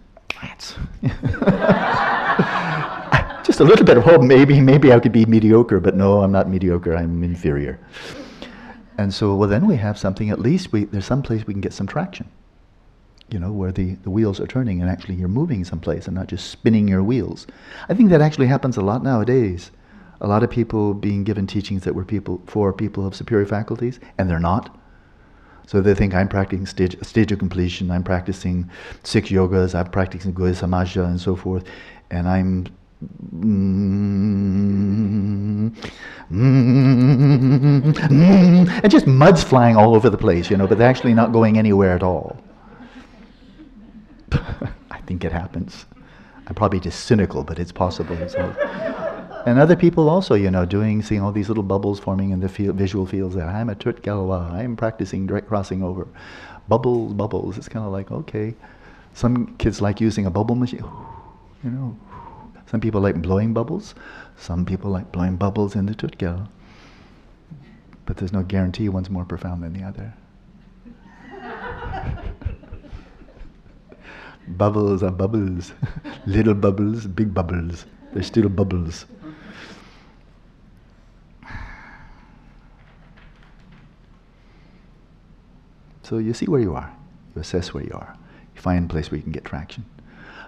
just 3.44 3.60
a 3.60 3.64
little 3.64 3.86
bit 3.86 3.98
of 3.98 4.04
hope, 4.04 4.22
maybe, 4.22 4.62
maybe 4.62 4.94
I 4.94 5.00
could 5.00 5.12
be 5.12 5.26
mediocre, 5.26 5.80
but 5.80 5.96
no, 5.96 6.22
I'm 6.22 6.32
not 6.32 6.50
mediocre, 6.50 6.96
I'm 6.96 7.24
inferior. 7.24 7.80
And 9.00 9.12
so, 9.12 9.34
well, 9.36 9.50
then 9.50 9.66
we 9.66 9.78
have 9.78 9.98
something, 9.98 10.30
at 10.30 10.40
least 10.40 10.72
we, 10.72 10.84
there's 10.84 11.06
some 11.06 11.24
place 11.24 11.48
we 11.48 11.54
can 11.54 11.62
get 11.62 11.74
some 11.74 11.88
traction 11.88 12.30
you 13.34 13.40
know, 13.40 13.52
where 13.52 13.72
the, 13.72 13.96
the 14.04 14.12
wheels 14.12 14.40
are 14.40 14.46
turning 14.46 14.80
and 14.80 14.90
actually 14.90 15.16
you're 15.16 15.28
moving 15.28 15.66
someplace 15.66 16.06
and 16.06 16.16
not 16.16 16.28
just 16.28 16.52
spinning 16.52 16.88
your 16.88 17.04
wheels. 17.04 17.48
I 17.90 17.96
think 17.96 18.12
that 18.12 18.22
actually 18.22 18.46
happens 18.46 18.78
a 18.78 18.82
lot 18.82 19.04
nowadays. 19.04 19.72
A 20.22 20.28
lot 20.28 20.44
of 20.44 20.52
people 20.52 20.94
being 20.94 21.24
given 21.24 21.48
teachings 21.48 21.84
that 21.84 21.96
were 21.96 22.06
people 22.06 22.42
for 22.46 22.72
people 22.72 23.06
of 23.06 23.16
superior 23.16 23.48
faculties, 23.48 24.00
and 24.18 24.30
they're 24.30 24.40
not. 24.40 24.78
So 25.66 25.82
they 25.82 25.96
think 25.96 26.14
I'm 26.14 26.30
practicing 26.30 26.66
stage, 26.66 26.96
stage 27.04 27.32
of 27.32 27.40
completion, 27.40 27.90
I'm 27.90 28.04
practicing 28.04 28.70
six 29.02 29.30
yogas, 29.30 29.74
I'm 29.74 29.90
practicing 29.90 30.34
Guhya 30.34 30.54
Samaja 30.54 31.06
and 31.06 31.20
so 31.20 31.36
forth, 31.36 31.66
and 32.12 32.30
I'm 32.30 32.68
mm, 33.34 33.62
mm, 36.32 37.94
mm, 37.94 38.70
and 38.84 38.92
just 38.92 39.08
mud's 39.08 39.44
flying 39.44 39.76
all 39.76 39.96
over 39.96 40.10
the 40.10 40.18
place, 40.18 40.50
you 40.50 40.56
know, 40.56 40.68
but 40.68 40.78
they're 40.78 40.90
actually 40.90 41.14
not 41.16 41.34
going 41.34 41.58
anywhere 41.58 41.96
at 41.96 42.04
all. 42.04 42.38
It 45.24 45.32
happens. 45.32 45.86
I'm 46.48 46.56
probably 46.56 46.80
just 46.80 47.06
cynical, 47.06 47.44
but 47.44 47.60
it's 47.60 47.72
possible. 47.72 48.18
So. 48.28 48.42
and 49.46 49.60
other 49.60 49.76
people 49.76 50.10
also, 50.10 50.36
you 50.36 50.52
know, 50.52 50.66
doing, 50.66 51.02
seeing 51.02 51.22
all 51.22 51.32
these 51.32 51.48
little 51.48 51.64
bubbles 51.64 52.00
forming 52.00 52.32
in 52.32 52.42
the 52.42 52.48
visual 52.48 53.06
fields 53.06 53.36
that 53.36 53.48
I'm 53.48 53.70
a 53.70 53.76
Gelwa, 53.76 54.52
I'm 54.52 54.76
practicing 54.76 55.26
direct 55.26 55.48
crossing 55.48 55.84
over. 55.84 56.08
Bubbles, 56.68 57.14
bubbles. 57.14 57.58
It's 57.58 57.70
kind 57.70 57.86
of 57.86 57.92
like, 57.92 58.12
okay. 58.12 58.56
Some 59.14 59.56
kids 59.58 59.82
like 59.82 60.02
using 60.02 60.26
a 60.26 60.32
bubble 60.32 60.56
machine, 60.56 60.84
you 61.64 61.70
know. 61.70 61.98
Some 62.66 62.82
people 62.82 63.02
like 63.02 63.22
blowing 63.22 63.54
bubbles. 63.54 63.94
Some 64.38 64.66
people 64.66 64.90
like 64.90 65.12
blowing 65.12 65.36
bubbles 65.36 65.76
in 65.76 65.86
the 65.86 65.94
Gel. 65.94 66.50
But 68.06 68.18
there's 68.18 68.34
no 68.34 68.44
guarantee 68.44 68.90
one's 68.90 69.10
more 69.10 69.26
profound 69.26 69.64
than 69.64 69.74
the 69.74 69.84
other. 69.84 70.14
Bubbles 74.48 75.04
are 75.04 75.12
bubbles. 75.12 75.74
Little 76.26 76.54
bubbles, 76.54 77.08
big 77.08 77.34
bubbles. 77.34 77.86
They're 78.14 78.24
still 78.24 78.50
bubbles. 78.50 79.06
So 86.04 86.18
you 86.18 86.34
see 86.34 86.46
where 86.46 86.62
you 86.62 86.76
are. 86.76 86.94
You 87.34 87.42
assess 87.42 87.74
where 87.74 87.84
you 87.84 87.94
are. 87.94 88.16
You 88.56 88.62
find 88.62 88.86
a 88.86 88.94
place 88.94 89.10
where 89.10 89.18
you 89.18 89.24
can 89.24 89.32
get 89.32 89.46
traction. 89.46 89.86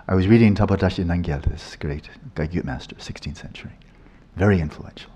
I 0.07 0.13
was 0.13 0.27
reading 0.27 0.53
Dakpo 0.53 0.77
Tashi 0.77 1.03
Namgyal, 1.03 1.43
this 1.43 1.75
great 1.77 2.09
Kagyu 2.35 2.63
master, 2.63 2.95
16th 2.97 3.37
century. 3.37 3.71
Very 4.35 4.59
influential. 4.59 5.11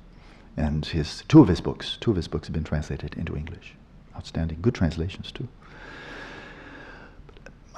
And 0.58 0.86
his 0.86 1.24
two 1.28 1.42
of 1.42 1.48
his 1.48 1.62
books, 1.62 1.98
two 2.02 2.10
of 2.10 2.16
his 2.16 2.28
books 2.28 2.48
have 2.48 2.54
been 2.54 2.64
translated 2.64 3.14
into 3.16 3.36
English. 3.36 3.76
Outstanding. 4.16 4.60
Good 4.62 4.74
translations 4.74 5.32
too. 5.32 5.48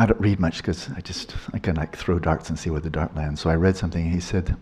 I 0.01 0.07
don't 0.07 0.19
read 0.19 0.39
much 0.39 0.57
because 0.57 0.89
I 0.97 1.01
just 1.01 1.35
I 1.53 1.59
can 1.59 1.75
like 1.75 1.95
throw 1.95 2.17
darts 2.17 2.49
and 2.49 2.57
see 2.57 2.71
where 2.71 2.81
the 2.81 2.89
dart 2.89 3.15
lands. 3.15 3.39
So 3.39 3.51
I 3.51 3.55
read 3.55 3.77
something. 3.77 4.09
He 4.09 4.19
said 4.19 4.57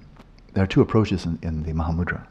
there 0.51 0.65
are 0.65 0.67
two 0.67 0.81
approaches 0.81 1.25
in, 1.25 1.39
in 1.41 1.63
the 1.63 1.71
Mahamudra, 1.71 2.27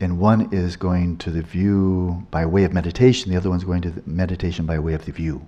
and 0.00 0.18
one 0.18 0.52
is 0.52 0.76
going 0.76 1.16
to 1.16 1.30
the 1.30 1.40
view 1.40 2.26
by 2.30 2.44
way 2.44 2.64
of 2.64 2.74
meditation. 2.74 3.32
The 3.32 3.38
other 3.38 3.48
one's 3.48 3.64
going 3.64 3.80
to 3.82 4.02
meditation 4.04 4.66
by 4.66 4.78
way 4.78 4.92
of 4.92 5.06
the 5.06 5.12
view. 5.12 5.46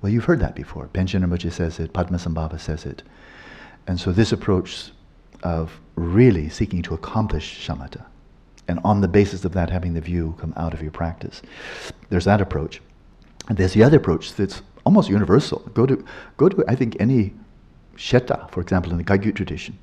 Well, 0.00 0.10
you've 0.10 0.24
heard 0.24 0.40
that 0.40 0.54
before. 0.54 0.88
Panchen 0.88 1.22
Rinpoche 1.22 1.52
says 1.52 1.78
it. 1.78 1.92
Padmasambhava 1.92 2.58
says 2.58 2.86
it. 2.86 3.02
And 3.86 4.00
so 4.00 4.10
this 4.10 4.32
approach 4.32 4.90
of 5.42 5.78
really 5.96 6.48
seeking 6.48 6.80
to 6.84 6.94
accomplish 6.94 7.68
shamatha, 7.68 8.06
and 8.68 8.80
on 8.84 9.02
the 9.02 9.08
basis 9.08 9.44
of 9.44 9.52
that 9.52 9.68
having 9.68 9.92
the 9.92 10.00
view 10.00 10.34
come 10.40 10.54
out 10.56 10.72
of 10.72 10.80
your 10.80 10.92
practice. 10.92 11.42
There's 12.08 12.24
that 12.24 12.40
approach. 12.40 12.80
And 13.48 13.58
there's 13.58 13.74
the 13.74 13.82
other 13.82 13.98
approach 13.98 14.32
that's 14.34 14.62
almost 14.84 15.08
universal. 15.08 15.60
Go 15.74 15.86
to, 15.86 16.04
go 16.36 16.48
to 16.48 16.64
I 16.68 16.74
think, 16.74 16.96
any 17.00 17.32
Shedra, 17.96 18.50
for 18.50 18.60
example, 18.60 18.92
in 18.92 18.98
the 18.98 19.04
Kagyu 19.04 19.34
tradition, 19.34 19.78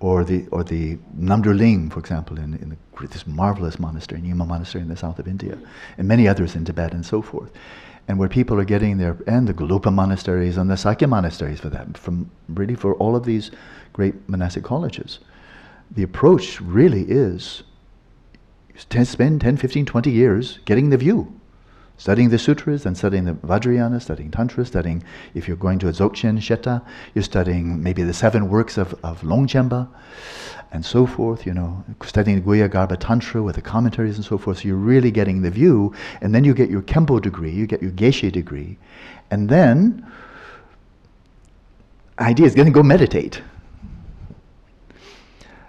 or 0.00 0.24
the, 0.24 0.46
or 0.50 0.62
the 0.62 0.98
Namdroling, 1.18 1.90
for 1.92 1.98
example, 2.00 2.38
in, 2.38 2.54
in 2.54 2.70
the, 2.70 3.06
this 3.08 3.26
marvelous 3.26 3.78
monastery, 3.78 4.20
Nyingma 4.20 4.46
Monastery 4.46 4.82
in 4.82 4.88
the 4.88 4.96
south 4.96 5.18
of 5.18 5.26
India, 5.26 5.58
and 5.98 6.06
many 6.06 6.28
others 6.28 6.54
in 6.54 6.64
Tibet 6.64 6.92
and 6.92 7.04
so 7.04 7.22
forth. 7.22 7.50
And 8.08 8.18
where 8.18 8.28
people 8.28 8.60
are 8.60 8.64
getting 8.64 8.98
their, 8.98 9.16
and 9.26 9.48
the 9.48 9.54
Gelugpa 9.54 9.92
monasteries 9.92 10.56
and 10.56 10.70
the 10.70 10.76
Sakya 10.76 11.08
monasteries 11.08 11.58
for 11.58 11.70
that, 11.70 11.98
from 11.98 12.30
really 12.48 12.76
for 12.76 12.94
all 12.94 13.16
of 13.16 13.24
these 13.24 13.50
great 13.92 14.28
monastic 14.28 14.62
colleges. 14.62 15.18
The 15.90 16.02
approach 16.02 16.60
really 16.60 17.02
is 17.02 17.62
spend 18.76 19.40
10, 19.40 19.56
15, 19.56 19.86
20 19.86 20.10
years 20.10 20.58
getting 20.66 20.90
the 20.90 20.96
view 20.96 21.32
studying 21.98 22.28
the 22.28 22.38
sutras 22.38 22.86
and 22.86 22.96
studying 22.96 23.24
the 23.24 23.32
Vajrayana, 23.32 24.00
studying 24.00 24.30
Tantra, 24.30 24.64
studying, 24.64 25.02
if 25.34 25.48
you're 25.48 25.56
going 25.56 25.78
to 25.78 25.88
a 25.88 25.92
Dzogchen 25.92 26.38
Shedra, 26.38 26.82
you're 27.14 27.24
studying 27.24 27.82
maybe 27.82 28.02
the 28.02 28.12
seven 28.12 28.48
works 28.48 28.76
of, 28.76 28.94
of 29.02 29.22
Longchenpa 29.22 29.88
and 30.72 30.84
so 30.84 31.06
forth, 31.06 31.46
you 31.46 31.54
know, 31.54 31.84
studying 32.04 32.40
the 32.40 32.46
Guhya 32.46 32.68
Garbha 32.68 32.98
Tantra 32.98 33.42
with 33.42 33.54
the 33.54 33.62
commentaries 33.62 34.16
and 34.16 34.24
so 34.24 34.36
forth. 34.36 34.58
So 34.58 34.68
you're 34.68 34.76
really 34.76 35.10
getting 35.10 35.42
the 35.42 35.50
view, 35.50 35.94
and 36.20 36.34
then 36.34 36.44
you 36.44 36.54
get 36.54 36.68
your 36.68 36.82
Khenpo 36.82 37.20
degree, 37.22 37.50
you 37.50 37.66
get 37.66 37.80
your 37.82 37.92
Geshe 37.92 38.30
degree, 38.32 38.76
and 39.30 39.48
then 39.48 40.06
idea 42.18 42.46
is 42.46 42.54
going 42.54 42.66
to 42.66 42.72
go 42.72 42.82
meditate. 42.82 43.42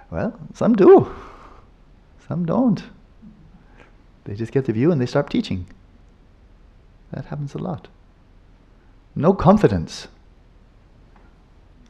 Well, 0.10 0.40
some 0.54 0.76
do, 0.76 1.14
some 2.28 2.46
don't. 2.46 2.82
They 4.24 4.36
just 4.36 4.52
get 4.52 4.66
the 4.66 4.74
view 4.74 4.92
and 4.92 5.00
they 5.00 5.06
start 5.06 5.30
teaching. 5.30 5.68
That 7.12 7.26
happens 7.26 7.54
a 7.54 7.58
lot. 7.58 7.88
No 9.16 9.34
confidence. 9.34 10.08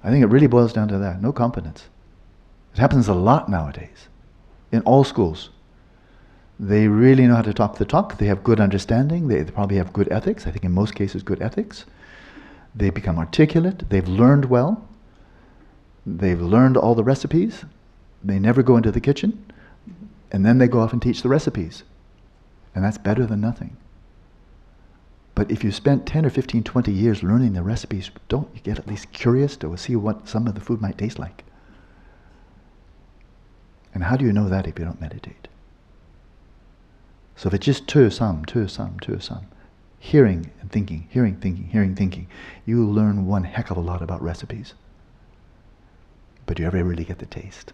I 0.04 0.10
think 0.10 0.24
it 0.24 0.28
really 0.28 0.48
boils 0.48 0.74
down 0.74 0.88
to 0.90 0.98
that. 1.00 1.22
No 1.22 1.32
confidence. 1.32 1.90
It 2.74 2.80
happens 2.80 3.08
a 3.08 3.14
lot 3.14 3.50
nowadays 3.50 4.08
in 4.72 4.82
all 4.82 5.04
schools. 5.04 5.50
They 6.60 6.88
really 6.88 7.28
know 7.28 7.36
how 7.36 7.42
to 7.44 7.54
talk 7.54 7.78
the 7.78 7.86
talk. 7.86 8.18
They 8.18 8.28
have 8.28 8.44
good 8.44 8.60
understanding. 8.60 9.28
They, 9.28 9.44
probably 9.44 9.78
have 9.78 9.94
good 9.94 10.12
ethics. 10.12 10.48
I 10.48 10.52
think 10.52 10.64
in 10.64 10.72
most 10.72 10.96
cases, 10.96 11.24
good 11.24 11.42
ethics. 11.42 11.86
They 12.74 12.90
become 12.90 13.20
articulate. 13.20 13.90
They've 13.90 14.08
learned 14.08 14.46
well. 14.46 14.88
They've 16.06 16.42
learned 16.42 16.78
all 16.78 16.96
the 16.96 17.04
recipes. 17.04 17.66
They 18.24 18.40
never 18.40 18.64
go 18.64 18.78
into 18.78 18.92
the 18.92 19.02
kitchen. 19.02 19.44
And 20.32 20.46
then 20.46 20.58
they 20.58 20.68
go 20.68 20.80
off 20.80 20.94
and 20.94 21.02
teach 21.02 21.22
the 21.22 21.30
recipes. 21.30 21.84
And 22.74 22.84
that's 22.84 22.98
better 22.98 23.26
than 23.26 23.42
nothing. 23.42 23.78
But 25.38 25.52
if 25.52 25.64
you 25.64 25.72
spent 25.72 26.08
10 26.08 26.26
or 26.26 26.32
15, 26.32 26.64
20 26.64 26.92
years 26.92 27.22
learning 27.22 27.54
the 27.54 27.62
recipes, 27.62 28.10
don't 28.28 28.50
you 28.56 28.62
get 28.62 28.80
at 28.80 28.88
least 28.88 29.12
curious 29.12 29.56
to 29.58 29.78
see 29.78 29.96
what 29.96 30.28
some 30.28 30.48
of 30.48 30.56
the 30.56 30.62
food 30.62 30.82
might 30.82 30.98
taste 30.98 31.20
like? 31.20 31.44
And 33.94 34.06
how 34.06 34.18
do 34.18 34.26
you 34.26 34.34
know 34.34 34.50
that 34.50 34.66
if 34.66 34.80
you 34.80 34.86
don't 34.86 35.00
meditate? 35.00 35.48
So 37.36 37.50
if 37.50 37.54
it's 37.54 37.68
just 37.68 37.88
tu 37.88 38.10
sam, 38.10 38.46
tu 38.46 38.68
sam, 38.68 38.98
tu 39.00 39.20
sam, 39.20 39.46
hearing 40.00 40.50
and 40.60 40.72
thinking, 40.72 41.08
hearing, 41.12 41.36
thinking, 41.36 41.68
hearing, 41.68 41.94
thinking, 41.94 42.26
you 42.66 42.84
learn 42.84 43.28
one 43.28 43.44
heck 43.44 43.70
of 43.70 43.78
a 43.78 43.82
lot 43.82 44.02
about 44.02 44.24
recipes. 44.24 44.74
But 46.48 46.58
do 46.58 46.64
you 46.64 46.68
ever 46.68 46.84
really 46.84 47.06
get 47.06 47.20
the 47.20 47.28
taste? 47.28 47.74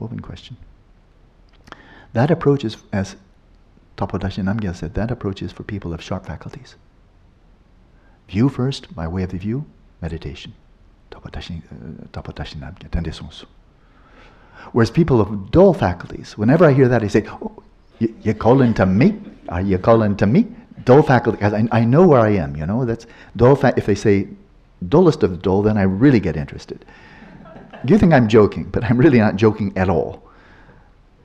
Open 0.00 0.18
question. 0.18 0.56
That 2.14 2.32
approach 2.32 2.64
is 2.64 2.78
as 2.92 3.14
Dakpo 3.96 4.18
Tashi 4.18 4.42
Namgyal 4.42 4.74
said 4.74 4.94
that 4.94 5.10
approach 5.10 5.42
is 5.42 5.52
for 5.52 5.62
people 5.62 5.92
of 5.92 6.02
sharp 6.02 6.26
faculties. 6.26 6.74
View 8.28 8.48
first, 8.48 8.94
by 8.94 9.06
way 9.06 9.22
of 9.22 9.30
the 9.30 9.38
view, 9.38 9.66
meditation. 10.00 10.54
Dakpo 11.10 11.30
Tashi 11.30 11.62
uh, 11.70 12.20
Namgyal, 12.20 12.90
Tende 12.90 13.12
Sonsu. 13.12 13.44
Whereas 14.72 14.90
people 14.90 15.20
of 15.20 15.50
dull 15.50 15.74
faculties, 15.74 16.36
whenever 16.36 16.64
I 16.64 16.72
hear 16.72 16.88
that, 16.88 17.02
I 17.02 17.08
say, 17.08 17.24
oh, 17.28 17.62
you, 17.98 18.14
you're 18.22 18.34
calling 18.34 18.74
to 18.74 18.86
me? 18.86 19.20
Are 19.48 19.60
you 19.60 19.78
calling 19.78 20.16
to 20.16 20.26
me? 20.26 20.48
Dull 20.84 21.02
faculty, 21.02 21.42
I, 21.42 21.68
I 21.70 21.84
know 21.84 22.06
where 22.06 22.20
I 22.20 22.30
am, 22.30 22.56
you 22.56 22.66
know, 22.66 22.84
that's 22.84 23.06
dull 23.36 23.54
fa- 23.56 23.74
if 23.76 23.86
they 23.86 23.94
say 23.94 24.28
dullest 24.88 25.22
of 25.22 25.30
the 25.30 25.36
dull, 25.36 25.62
then 25.62 25.78
I 25.78 25.82
really 25.82 26.20
get 26.20 26.36
interested. 26.36 26.84
You 27.86 27.98
think 27.98 28.12
I'm 28.12 28.28
joking, 28.28 28.64
but 28.64 28.82
I'm 28.84 28.98
really 28.98 29.18
not 29.18 29.36
joking 29.36 29.76
at 29.76 29.88
all 29.88 30.23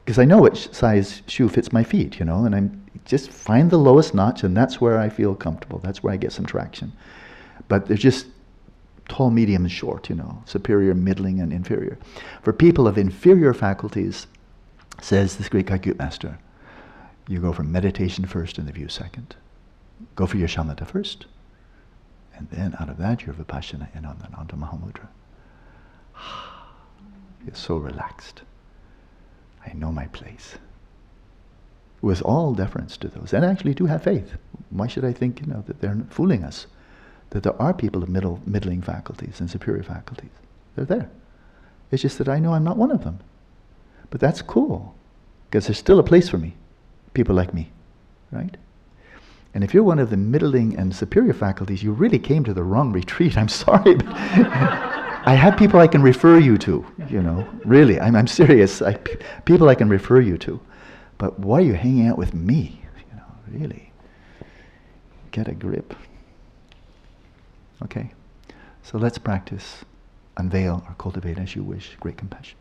because 0.10 0.17
I 0.17 0.26
know 0.26 0.41
which 0.41 0.74
size 0.74 1.22
shoe 1.28 1.48
fits 1.50 1.72
my 1.72 1.84
feet, 1.84 2.17
you 2.17 2.26
know, 2.26 2.43
and 2.43 2.56
I'm 2.56 2.84
just 3.06 3.30
find 3.30 3.69
the 3.69 3.78
lowest 3.78 4.15
notch, 4.15 4.43
and 4.43 4.58
that's 4.58 4.82
where 4.82 4.98
I 4.98 5.08
feel 5.08 5.36
comfortable. 5.36 5.78
That's 5.78 6.02
where 6.02 6.12
I 6.12 6.17
get 6.17 6.32
some 6.32 6.48
traction. 6.48 6.93
But 7.67 7.86
they're 7.86 7.95
just 7.95 8.26
tall, 9.08 9.30
medium, 9.30 9.65
and 9.65 9.72
short, 9.72 10.10
you 10.10 10.15
know, 10.15 10.41
superior, 10.48 10.95
middling, 10.95 11.39
and 11.41 11.54
inferior. 11.54 12.00
For 12.41 12.52
people 12.52 12.88
of 12.88 12.98
inferior 12.98 13.54
faculties, 13.54 14.26
says 15.00 15.38
this 15.38 15.48
great 15.48 15.67
Kagyu 15.67 15.95
master, 16.00 16.39
you 17.28 17.39
go 17.39 17.54
for 17.54 17.62
meditation 17.62 18.26
first 18.26 18.58
and 18.58 18.67
the 18.67 18.72
view 18.72 18.88
second. 18.88 19.36
Go 20.15 20.26
for 20.26 20.38
your 20.38 20.48
shamatha 20.48 20.88
first, 20.88 21.28
and 22.36 22.50
then 22.50 22.76
out 22.80 22.89
of 22.89 22.98
that 22.98 23.28
your 23.28 23.36
vipassana, 23.36 23.89
and 23.93 24.08
on 24.08 24.17
on 24.36 24.48
to 24.48 24.56
Mahamudra. 24.56 25.08
You're 27.45 27.54
so 27.54 27.78
relaxed. 27.78 28.41
I 29.65 29.74
know 29.74 29.91
my 29.91 30.08
place. 30.08 30.56
With 32.02 32.22
all 32.22 32.54
deference 32.54 32.95
to 32.98 33.08
those, 33.08 33.34
and 33.34 33.43
actually 33.43 33.74
do 33.74 33.86
have 33.86 34.04
faith. 34.04 34.34
Why 34.69 34.88
should 34.88 35.04
I 35.04 35.12
think, 35.12 35.41
you 35.41 35.48
know, 35.48 35.63
that 35.67 35.82
they're 35.82 35.98
fooling 36.10 36.43
us? 36.43 36.67
That 37.32 37.43
there 37.43 37.62
are 37.62 37.74
people 37.74 38.02
of 38.04 38.10
middle, 38.10 38.39
middling 38.45 38.82
faculties 38.82 39.39
and 39.39 39.50
superior 39.50 39.84
faculties. 39.84 40.32
They're 40.76 40.86
there. 40.86 41.10
It's 41.91 42.02
just 42.02 42.17
that 42.19 42.30
I 42.30 42.39
know 42.39 42.54
I'm 42.54 42.63
not 42.63 42.78
one 42.78 42.91
of 42.91 43.04
them. 43.04 43.19
But 44.10 44.22
that's 44.22 44.41
cool, 44.41 44.95
because 45.50 45.67
there's 45.67 45.78
still 45.78 46.00
a 46.00 46.04
place 46.04 46.30
for 46.30 46.38
me, 46.38 46.56
people 47.13 47.36
like 47.36 47.54
me, 47.54 47.72
right? 48.32 48.56
And 49.54 49.63
if 49.63 49.74
you're 49.74 49.84
one 49.84 50.00
of 50.00 50.10
the 50.10 50.17
middling 50.17 50.78
and 50.78 50.95
superior 50.95 51.34
faculties, 51.34 51.84
you 51.84 51.91
really 51.91 52.19
came 52.19 52.43
to 52.43 52.54
the 52.54 52.63
wrong 52.63 52.91
retreat. 53.00 53.38
I'm 53.38 53.50
sorry, 53.50 53.95
I 55.29 55.35
have 55.35 55.57
people 55.57 55.79
I 55.79 55.85
can 55.85 56.01
refer 56.01 56.39
you 56.39 56.57
to, 56.57 56.83
you 57.07 57.21
know, 57.21 57.47
really. 57.63 57.99
I'm, 57.99 58.15
I'm 58.15 58.25
serious. 58.25 58.81
I, 58.81 58.95
people 59.45 59.69
I 59.69 59.75
can 59.75 59.87
refer 59.87 60.19
you 60.19 60.39
to. 60.39 60.59
But 61.19 61.37
why 61.37 61.59
are 61.59 61.65
you 61.65 61.75
hanging 61.75 62.07
out 62.07 62.17
with 62.17 62.33
me? 62.33 62.81
You 63.11 63.15
know, 63.15 63.59
really. 63.59 63.91
Get 65.29 65.47
a 65.47 65.53
grip. 65.53 65.93
Okay. 67.83 68.09
So 68.81 68.97
let's 68.97 69.19
practice, 69.19 69.85
unveil 70.37 70.83
or 70.87 70.95
cultivate 70.97 71.37
as 71.37 71.55
you 71.55 71.61
wish, 71.61 71.95
great 71.99 72.17
compassion. 72.17 72.57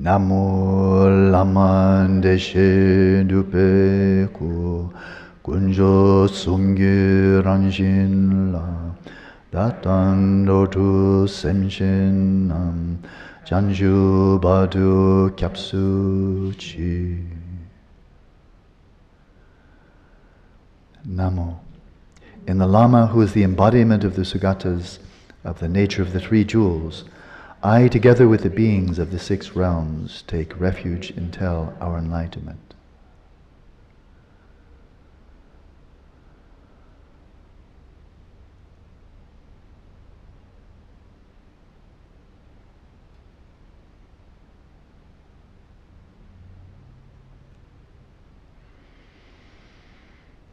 Namo 0.00 1.30
Laman 1.30 2.22
Deshe 2.22 3.22
Dupe 3.28 4.32
Ku 4.32 4.90
Kunjo 5.44 6.26
Sungye 6.26 7.42
Ranshin 7.44 8.50
La 8.50 8.94
Datan 9.52 10.46
Dotu 10.46 11.28
Senshin 11.28 12.48
Nam 12.48 13.02
Janshu 13.44 14.40
Badu 14.40 15.28
Kyapsu 15.36 16.54
Chi 16.56 17.22
Namo. 21.06 21.58
In 22.46 22.56
the 22.56 22.66
Lama, 22.66 23.08
who 23.08 23.20
is 23.20 23.34
the 23.34 23.42
embodiment 23.42 24.02
of 24.04 24.16
the 24.16 24.22
Sugatas, 24.22 24.98
of 25.44 25.58
the 25.60 25.68
nature 25.68 26.00
of 26.00 26.14
the 26.14 26.20
three 26.20 26.42
jewels, 26.42 27.04
I, 27.62 27.88
together 27.88 28.26
with 28.26 28.42
the 28.42 28.48
beings 28.48 28.98
of 28.98 29.10
the 29.10 29.18
six 29.18 29.54
realms, 29.54 30.22
take 30.26 30.58
refuge 30.58 31.10
until 31.10 31.74
our 31.78 31.98
enlightenment. 31.98 32.74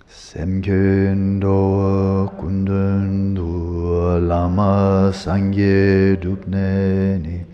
Semkendo 0.09 1.57
kundundu 2.37 3.66
lama 4.19 5.11
sangye 5.13 6.15
dupneni 6.15 7.45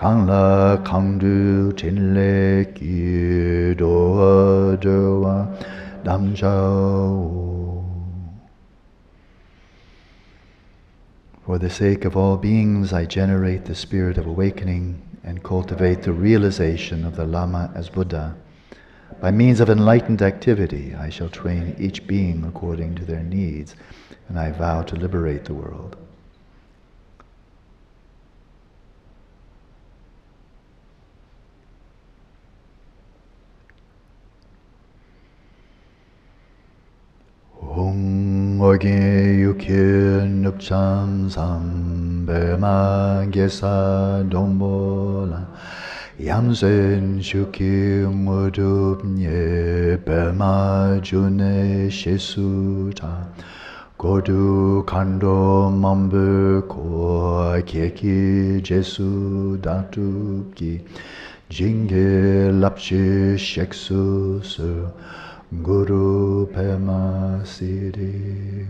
Kangla 0.00 0.82
kangdu 0.82 1.72
chenle 1.74 2.74
ki 2.74 3.74
doa 3.74 4.76
dewa 4.80 5.36
damjao 6.04 7.50
For 11.44 11.58
the 11.58 11.68
sake 11.68 12.04
of 12.04 12.16
all 12.16 12.36
beings, 12.36 12.92
I 12.92 13.04
generate 13.06 13.64
the 13.64 13.74
spirit 13.74 14.16
of 14.16 14.26
awakening 14.26 15.02
and 15.24 15.42
cultivate 15.42 16.02
the 16.02 16.12
realization 16.12 17.04
of 17.04 17.16
the 17.16 17.24
Lama 17.24 17.72
as 17.74 17.88
Buddha. 17.88 18.36
By 19.18 19.30
means 19.30 19.60
of 19.60 19.68
enlightened 19.68 20.22
activity, 20.22 20.94
I 20.94 21.10
shall 21.10 21.28
train 21.28 21.74
each 21.78 22.06
being 22.06 22.44
according 22.44 22.94
to 22.96 23.04
their 23.04 23.22
needs, 23.22 23.74
and 24.28 24.38
I 24.38 24.52
vow 24.52 24.82
to 24.82 24.96
liberate 24.96 25.44
the 25.44 25.54
world. 25.54 25.96
Ongorge 37.62 39.38
yuke 39.42 40.28
nupcham 40.28 41.30
sambema 41.30 43.26
gesa 43.30 44.24
dombola 44.28 45.30
Yamsen 45.30 45.79
shuki 47.22 48.04
ngudup 48.04 49.04
nye 49.04 49.96
pema 50.04 51.00
june 51.02 51.90
shesuta 51.90 53.26
Godu 53.98 54.84
kando 54.86 55.70
mambu 55.70 56.62
ko 56.68 57.62
keki 57.64 58.60
jesu 58.62 59.58
datupki 59.62 60.80
Jinge 61.48 62.52
lapshi 62.52 63.36
sheksu 63.38 64.44
su 64.44 64.88
Guru 65.62 66.46
Pema 66.52 67.40
Siddhi 67.44 68.66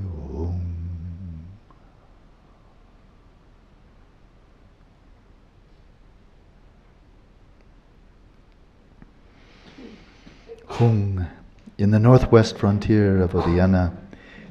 Hung, 10.71 11.27
in 11.77 11.91
the 11.91 11.99
northwest 11.99 12.57
frontier 12.57 13.21
of 13.21 13.33
Oddiyana, 13.33 13.93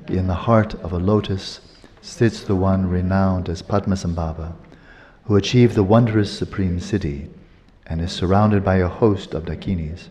in 0.07 0.27
the 0.27 0.35
heart 0.35 0.75
of 0.75 0.91
a 0.91 0.97
lotus, 0.97 1.59
sits 2.01 2.41
the 2.41 2.55
one 2.55 2.87
renowned 2.87 3.49
as 3.49 3.63
Padmasambhava, 3.63 4.53
who 5.23 5.35
achieved 5.35 5.73
the 5.73 5.83
wondrous 5.83 6.31
supreme 6.37 6.79
city 6.79 7.29
and 7.87 7.99
is 8.01 8.11
surrounded 8.11 8.63
by 8.63 8.75
a 8.75 8.87
host 8.87 9.33
of 9.33 9.45
dakinis. 9.45 10.09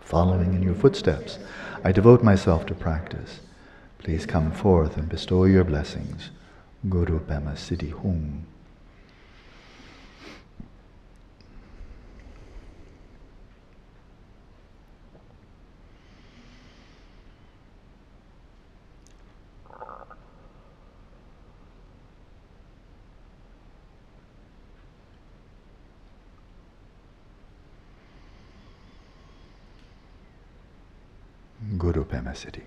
Following 0.00 0.52
in 0.52 0.62
your 0.62 0.74
footsteps, 0.74 1.38
I 1.82 1.92
devote 1.92 2.22
myself 2.22 2.66
to 2.66 2.74
practice. 2.74 3.40
Please 3.98 4.26
come 4.26 4.50
forth 4.50 4.96
and 4.98 5.08
bestow 5.08 5.44
your 5.44 5.64
blessings. 5.64 6.30
Guru 6.90 7.20
Pema 7.20 7.54
Siddhi 7.54 7.92
Hum. 7.92 8.46
Guru 31.76 32.04
Pema 32.04 32.34
Siddhi 32.34 32.62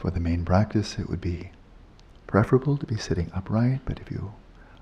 For 0.00 0.10
the 0.10 0.18
main 0.18 0.46
practice, 0.46 0.98
it 0.98 1.10
would 1.10 1.20
be 1.20 1.50
preferable 2.26 2.78
to 2.78 2.86
be 2.86 2.96
sitting 2.96 3.30
upright, 3.34 3.80
but 3.84 4.00
if 4.00 4.10
you 4.10 4.32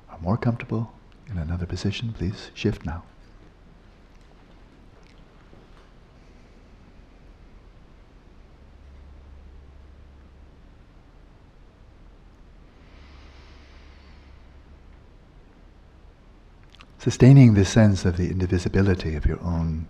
are 0.08 0.18
more 0.20 0.36
comfortable 0.36 0.92
in 1.28 1.38
another 1.38 1.66
position, 1.66 2.12
please 2.12 2.52
shift 2.54 2.86
now. 2.86 3.02
Sustaining 17.00 17.54
this 17.54 17.68
sense 17.68 18.04
of 18.04 18.16
the 18.16 18.30
indivisibility 18.30 19.16
of 19.16 19.26
your 19.26 19.42
own 19.42 19.88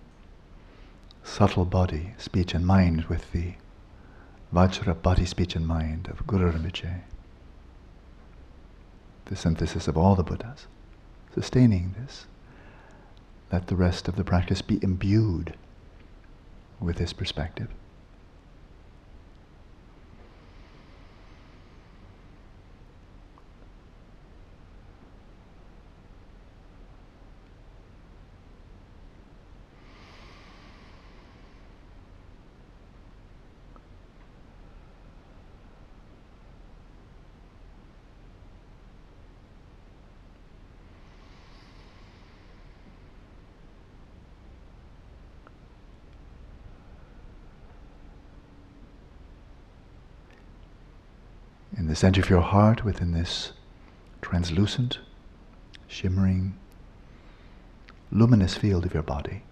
subtle 1.22 1.66
body, 1.66 2.14
speech, 2.16 2.54
and 2.54 2.66
mind 2.66 3.04
with 3.10 3.30
the 3.32 3.52
Vajra 4.52 5.00
body, 5.00 5.26
speech, 5.26 5.54
and 5.54 5.66
mind 5.66 6.08
of 6.08 6.26
Guru 6.26 6.52
Rinpoche. 6.52 7.02
The 9.26 9.36
synthesis 9.36 9.88
of 9.88 9.98
all 9.98 10.14
the 10.14 10.22
Buddhas. 10.22 10.66
Sustaining 11.34 11.94
this, 11.98 12.26
let 13.52 13.66
the 13.66 13.76
rest 13.76 14.08
of 14.08 14.16
the 14.16 14.24
practice 14.24 14.62
be 14.62 14.78
imbued 14.82 15.54
with 16.80 16.96
this 16.96 17.12
perspective. 17.12 17.68
Center 51.98 52.20
of 52.20 52.30
your 52.30 52.42
heart, 52.42 52.84
within 52.84 53.10
this 53.10 53.50
translucent, 54.22 55.00
shimmering 55.88 56.56
luminous 58.12 58.54
field 58.54 58.86
of 58.86 58.94
your 58.94 59.02
body, 59.02 59.42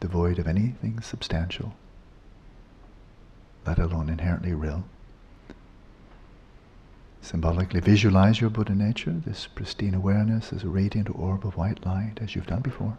devoid 0.00 0.36
of 0.40 0.48
anything 0.48 1.00
substantial, 1.00 1.76
let 3.64 3.78
alone 3.78 4.08
inherently 4.08 4.52
real. 4.52 4.82
Symbolically 7.20 7.78
visualize 7.78 8.40
your 8.40 8.50
Buddha 8.50 8.74
nature, 8.74 9.22
this 9.24 9.46
pristine 9.46 9.94
awareness 9.94 10.52
as 10.52 10.64
a 10.64 10.68
radiant 10.68 11.08
orb 11.16 11.46
of 11.46 11.56
white 11.56 11.86
light, 11.86 12.18
as 12.20 12.34
you've 12.34 12.48
done 12.48 12.62
before. 12.62 12.98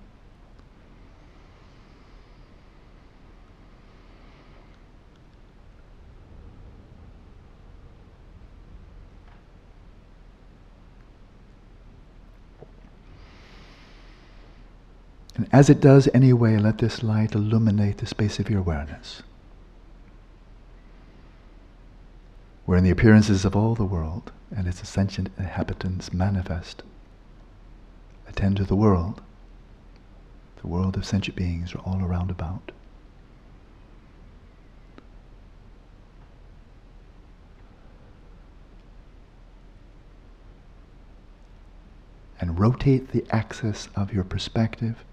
And 15.35 15.42
as 15.53 15.69
it 15.69 15.79
does 15.79 16.09
anyway, 16.13 16.57
let 16.57 16.79
this 16.79 17.01
light 17.01 17.33
illuminate 17.33 17.99
the 17.99 18.05
space 18.05 18.39
of 18.39 18.49
your 18.49 18.59
awareness. 18.59 19.21
wherein 22.65 22.83
the 22.83 22.89
appearances 22.89 23.45
of 23.45 23.55
all 23.55 23.75
the 23.75 23.85
world 23.85 24.31
and 24.55 24.67
its 24.67 24.87
sentient 24.87 25.29
inhabitants 25.37 26.13
manifest. 26.13 26.81
Attend 28.27 28.57
to 28.57 28.63
the 28.63 28.75
world. 28.75 29.21
The 30.61 30.67
world 30.67 30.95
of 30.95 31.05
sentient 31.05 31.35
beings 31.35 31.75
are 31.75 31.79
all 31.79 32.01
around 32.01 32.31
about. 32.31 32.71
And 42.39 42.59
rotate 42.59 43.11
the 43.11 43.25
axis 43.29 43.87
of 43.95 44.13
your 44.13 44.23
perspective 44.23 45.03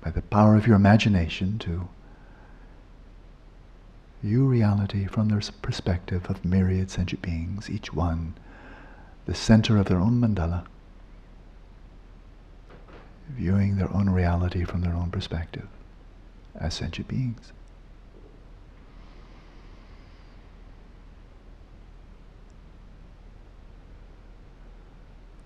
by 0.00 0.10
the 0.10 0.22
power 0.22 0.56
of 0.56 0.66
your 0.66 0.76
imagination 0.76 1.58
to 1.58 1.88
view 4.22 4.46
reality 4.46 5.06
from 5.06 5.28
the 5.28 5.52
perspective 5.62 6.26
of 6.28 6.44
myriad 6.44 6.90
sentient 6.90 7.22
beings, 7.22 7.70
each 7.70 7.92
one 7.92 8.34
the 9.26 9.34
center 9.34 9.76
of 9.76 9.86
their 9.86 10.00
own 10.00 10.18
mandala, 10.20 10.64
viewing 13.28 13.76
their 13.76 13.92
own 13.94 14.08
reality 14.08 14.64
from 14.64 14.80
their 14.80 14.94
own 14.94 15.10
perspective 15.10 15.68
as 16.58 16.74
sentient 16.74 17.08
beings. 17.08 17.52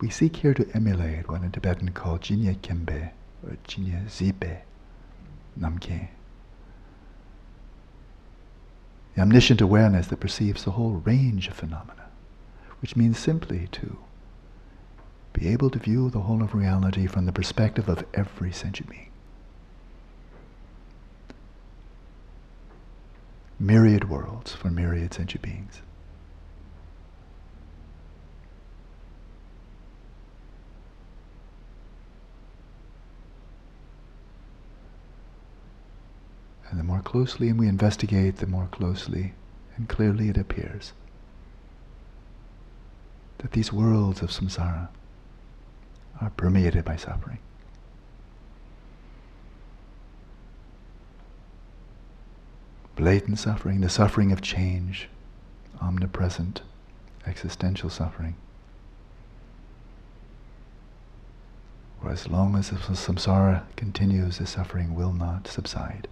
We 0.01 0.11
seek 0.11 0.37
here 0.37 0.55
to 0.55 0.69
emulate 0.75 1.29
what 1.29 1.43
in 1.43 1.51
Tibetan 1.51 1.91
called 1.91 2.23
Jinya 2.23 2.57
Kembe 2.57 3.11
Jinya 3.67 4.07
Zibe 4.07 4.61
Namke 5.59 6.09
the 9.15 9.21
omniscient 9.21 9.61
awareness 9.61 10.07
that 10.07 10.21
perceives 10.21 10.65
the 10.65 10.73
whole 10.73 10.93
range 10.93 11.49
of 11.49 11.55
phenomena, 11.55 12.07
which 12.81 12.97
means 12.97 13.19
simply 13.19 13.69
to 13.73 13.99
be 15.33 15.49
able 15.49 15.71
to 15.71 15.79
view 15.79 16.11
the 16.11 16.21
whole 16.21 16.43
of 16.43 16.55
reality 16.55 17.07
from 17.07 17.27
the 17.27 17.33
perspective 17.33 17.89
of 17.89 18.05
every 18.15 18.53
sentient 18.53 18.89
being. 18.89 19.09
Myriad 23.59 24.09
worlds 24.09 24.53
for 24.53 24.71
myriad 24.71 25.15
sentient 25.15 25.43
beings. 25.43 25.83
And 36.73 36.81
the 36.81 36.85
more 36.85 37.03
closely 37.03 37.53
we 37.53 37.69
investigate, 37.69 38.39
the 38.39 38.47
more 38.47 38.67
closely 38.73 39.35
and 39.77 39.91
clearly 39.91 40.31
it 40.31 40.39
appears 40.39 40.95
that 43.39 43.53
these 43.53 43.71
worlds 43.71 44.23
of 44.23 44.31
samsara 44.31 44.89
are 46.19 46.31
permeated 46.31 46.83
by 46.83 46.97
suffering. 46.97 47.41
Blatant 52.97 53.39
suffering, 53.39 53.83
the 53.83 53.91
suffering 53.91 54.33
of 54.33 54.41
change, 54.41 55.11
omnipresent 55.79 56.63
existential 57.27 57.91
suffering. 57.91 58.35
For 62.01 62.09
as 62.09 62.29
long 62.29 62.57
as 62.57 62.71
the 62.71 62.77
samsara 62.77 63.65
continues, 63.77 64.39
the 64.39 64.47
suffering 64.47 64.95
will 64.95 65.13
not 65.13 65.47
subside. 65.47 66.09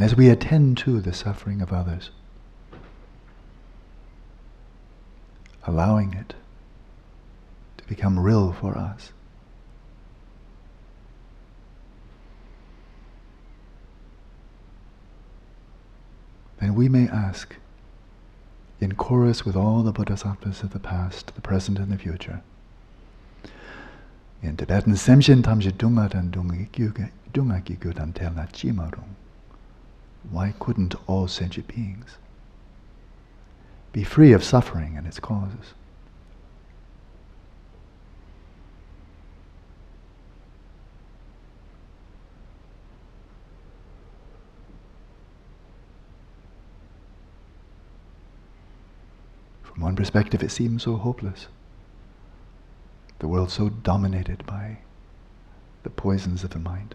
And 0.00 0.06
as 0.06 0.16
we 0.16 0.30
attend 0.30 0.78
to 0.78 0.98
the 0.98 1.12
suffering 1.12 1.60
of 1.60 1.74
others, 1.74 2.08
allowing 5.66 6.14
it 6.14 6.32
to 7.76 7.84
become 7.86 8.18
real 8.18 8.50
for 8.50 8.78
us, 8.78 9.12
then 16.60 16.74
we 16.74 16.88
may 16.88 17.06
ask, 17.06 17.56
in 18.80 18.94
chorus 18.94 19.44
with 19.44 19.54
all 19.54 19.82
the 19.82 19.92
bodhisattvas 19.92 20.62
of 20.62 20.70
the 20.70 20.78
past, 20.78 21.34
the 21.34 21.42
present, 21.42 21.78
and 21.78 21.92
the 21.92 21.98
future. 21.98 22.40
In 24.42 24.56
Tibetan, 24.56 24.94
Semshin 24.94 25.42
Tamshi 25.42 25.70
Dunga 25.70 26.08
Dan 26.08 26.30
Dunga 26.30 26.70
Gigu 26.70 27.94
Dan 27.94 28.14
Tela 28.14 28.48
Chimarung. 28.50 29.16
Why 30.28 30.54
couldn't 30.58 30.94
all 31.06 31.28
sentient 31.28 31.68
beings 31.68 32.18
be 33.92 34.04
free 34.04 34.32
of 34.32 34.44
suffering 34.44 34.96
and 34.96 35.06
its 35.06 35.18
causes? 35.18 35.74
From 49.62 49.82
one 49.82 49.96
perspective, 49.96 50.42
it 50.42 50.50
seems 50.50 50.82
so 50.82 50.96
hopeless. 50.96 51.46
The 53.20 53.28
world 53.28 53.50
so 53.50 53.68
dominated 53.68 54.44
by 54.46 54.78
the 55.82 55.90
poisons 55.90 56.44
of 56.44 56.50
the 56.50 56.58
mind. 56.58 56.94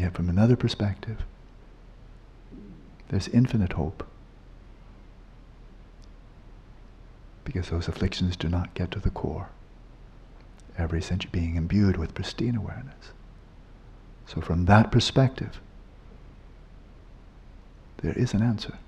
And 0.00 0.06
yet, 0.06 0.14
from 0.14 0.30
another 0.30 0.56
perspective, 0.56 1.26
there's 3.10 3.28
infinite 3.28 3.74
hope. 3.74 4.02
Because 7.44 7.68
those 7.68 7.86
afflictions 7.86 8.34
do 8.34 8.48
not 8.48 8.72
get 8.72 8.90
to 8.92 8.98
the 8.98 9.10
core. 9.10 9.50
Every 10.78 11.02
sentient 11.02 11.32
being 11.32 11.54
imbued 11.54 11.98
with 11.98 12.14
pristine 12.14 12.56
awareness. 12.56 13.12
So, 14.24 14.40
from 14.40 14.64
that 14.64 14.90
perspective, 14.90 15.60
there 17.98 18.14
is 18.14 18.32
an 18.32 18.40
answer. 18.40 18.78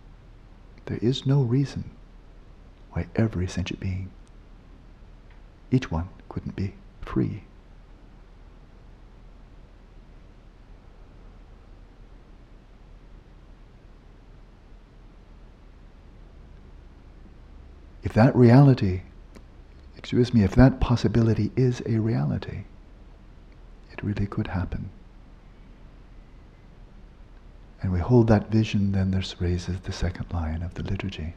There 0.86 0.98
is 1.02 1.26
no 1.26 1.42
reason 1.42 1.90
why 2.92 3.08
every 3.16 3.46
sentient 3.46 3.80
being, 3.80 4.08
each 5.70 5.90
one, 5.90 6.08
couldn't 6.30 6.56
be 6.56 6.72
free 7.02 7.42
if 18.12 18.16
that 18.16 18.36
reality, 18.36 19.00
excuse 19.96 20.34
me, 20.34 20.42
if 20.44 20.54
that 20.54 20.80
possibility 20.80 21.50
is 21.56 21.80
a 21.86 21.96
reality, 21.96 22.64
it 23.90 24.02
really 24.02 24.26
could 24.26 24.48
happen. 24.48 24.90
And 27.80 27.90
we 27.90 28.00
hold 28.00 28.28
that 28.28 28.50
vision, 28.50 28.92
then 28.92 29.12
this 29.12 29.40
raises 29.40 29.80
the 29.80 29.92
second 29.92 30.26
line 30.30 30.60
of 30.62 30.74
the 30.74 30.82
liturgy. 30.82 31.32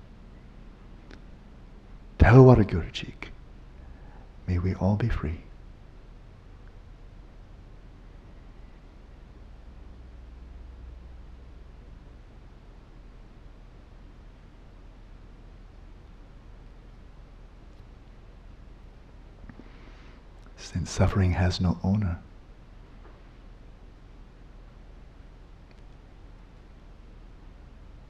Tawara 2.19 2.65
Gurujik, 2.65 3.29
may 4.45 4.59
we 4.59 4.75
all 4.75 4.97
be 4.97 5.07
free. 5.07 5.43
Since 20.85 20.97
suffering 20.97 21.31
has 21.31 21.59
no 21.59 21.79
owner, 21.83 22.19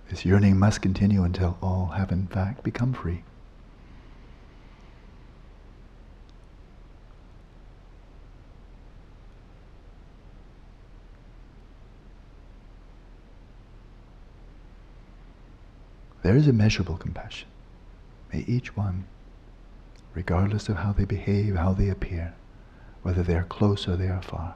This 0.10 0.26
yearning 0.26 0.60
must 0.60 0.82
continue 0.82 1.24
until 1.24 1.58
all 1.62 1.94
have 1.96 2.12
in 2.12 2.28
fact 2.28 2.64
become 2.64 2.92
free. 2.92 3.24
There 16.24 16.36
is 16.36 16.50
immeasurable 16.50 16.98
compassion. 16.98 17.48
May 18.34 18.42
each 18.42 18.76
one, 18.76 19.06
regardless 20.14 20.68
of 20.68 20.76
how 20.78 20.92
they 20.92 21.06
behave, 21.06 21.56
how 21.56 21.72
they 21.72 21.88
appear, 21.90 22.34
whether 23.06 23.22
they 23.22 23.36
are 23.36 23.44
close 23.44 23.88
or 23.88 23.96
they 23.96 24.08
are 24.08 24.24
far, 24.24 24.56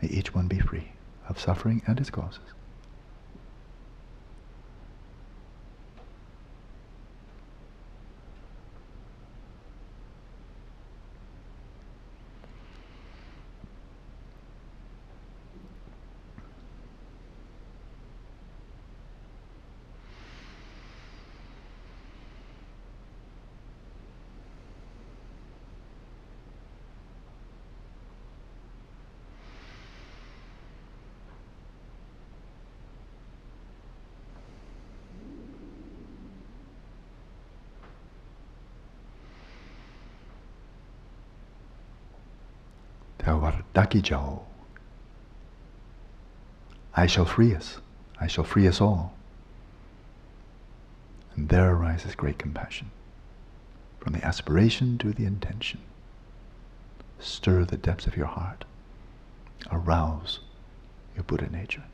may 0.00 0.08
each 0.08 0.32
one 0.32 0.46
be 0.46 0.60
free 0.60 0.92
of 1.28 1.40
suffering 1.40 1.82
and 1.88 1.98
its 1.98 2.08
causes. 2.08 2.38
Dakijao. 43.88 44.42
I 46.94 47.06
shall 47.06 47.24
free 47.24 47.54
us. 47.54 47.78
I 48.20 48.26
shall 48.26 48.44
free 48.44 48.66
us 48.66 48.80
all. 48.80 49.14
And 51.36 51.48
there 51.48 51.70
arises 51.70 52.14
great 52.14 52.38
compassion. 52.38 52.90
From 54.00 54.12
the 54.12 54.24
aspiration 54.24 54.98
to 54.98 55.12
the 55.12 55.24
intention. 55.24 55.80
Stir 57.20 57.64
the 57.64 57.76
depths 57.76 58.06
of 58.06 58.16
your 58.16 58.26
heart. 58.26 58.64
Arouse 59.70 60.40
your 61.14 61.24
Buddha 61.24 61.50
nature. 61.50 61.84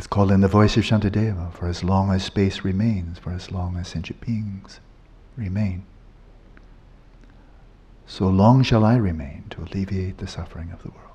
Let's 0.00 0.06
call 0.06 0.32
in 0.32 0.40
the 0.40 0.48
voice 0.48 0.78
of 0.78 0.84
Shantideva 0.84 1.52
for 1.52 1.68
as 1.68 1.84
long 1.84 2.10
as 2.10 2.24
space 2.24 2.64
remains, 2.64 3.18
for 3.18 3.32
as 3.32 3.52
long 3.52 3.76
as 3.76 3.88
sentient 3.88 4.22
beings 4.22 4.80
remain. 5.36 5.84
So 8.06 8.26
long 8.26 8.62
shall 8.62 8.82
I 8.82 8.96
remain 8.96 9.44
to 9.50 9.60
alleviate 9.60 10.16
the 10.16 10.26
suffering 10.26 10.70
of 10.70 10.82
the 10.82 10.88
world. 10.88 11.09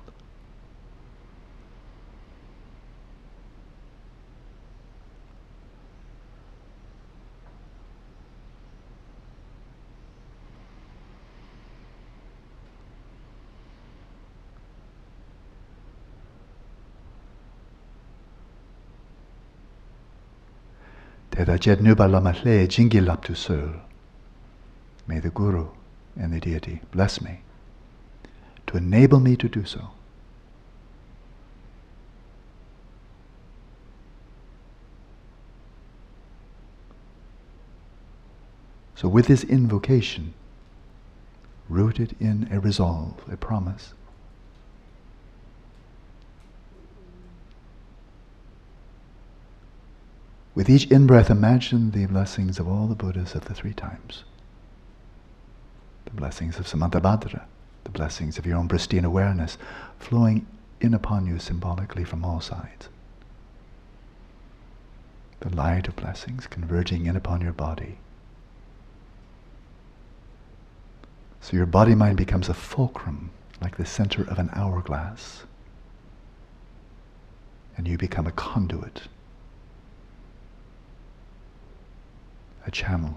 Jingilap 22.66 23.22
to 23.22 23.34
Seul. 23.36 23.74
May 25.06 25.20
the 25.20 25.30
Guru 25.30 25.68
and 26.16 26.32
the 26.32 26.40
deity 26.40 26.80
bless 26.90 27.20
me 27.20 27.42
to 28.66 28.76
enable 28.76 29.20
me 29.20 29.36
to 29.36 29.48
do 29.48 29.64
so. 29.64 29.90
So, 38.96 39.08
with 39.08 39.28
this 39.28 39.44
invocation, 39.44 40.34
rooted 41.68 42.16
in 42.18 42.48
a 42.50 42.58
resolve, 42.58 43.22
a 43.30 43.36
promise, 43.36 43.94
With 50.56 50.70
each 50.70 50.86
in 50.90 51.06
breath, 51.06 51.28
imagine 51.28 51.90
the 51.90 52.06
blessings 52.06 52.58
of 52.58 52.66
all 52.66 52.86
the 52.86 52.94
Buddhas 52.94 53.34
of 53.34 53.44
the 53.44 53.52
three 53.52 53.74
times. 53.74 54.24
The 56.06 56.12
blessings 56.12 56.58
of 56.58 56.66
Samantabhadra, 56.66 57.44
the 57.84 57.90
blessings 57.90 58.38
of 58.38 58.46
your 58.46 58.56
own 58.56 58.66
pristine 58.66 59.04
awareness 59.04 59.58
flowing 59.98 60.46
in 60.80 60.94
upon 60.94 61.26
you 61.26 61.38
symbolically 61.38 62.04
from 62.04 62.24
all 62.24 62.40
sides. 62.40 62.88
The 65.40 65.54
light 65.54 65.88
of 65.88 65.96
blessings 65.96 66.46
converging 66.46 67.04
in 67.04 67.16
upon 67.16 67.42
your 67.42 67.52
body. 67.52 67.98
So 71.42 71.54
your 71.54 71.66
body 71.66 71.94
mind 71.94 72.16
becomes 72.16 72.48
a 72.48 72.54
fulcrum, 72.54 73.28
like 73.60 73.76
the 73.76 73.84
center 73.84 74.22
of 74.22 74.38
an 74.38 74.48
hourglass. 74.54 75.42
And 77.76 77.86
you 77.86 77.98
become 77.98 78.26
a 78.26 78.32
conduit 78.32 79.02
a 82.66 82.70
channel 82.70 83.16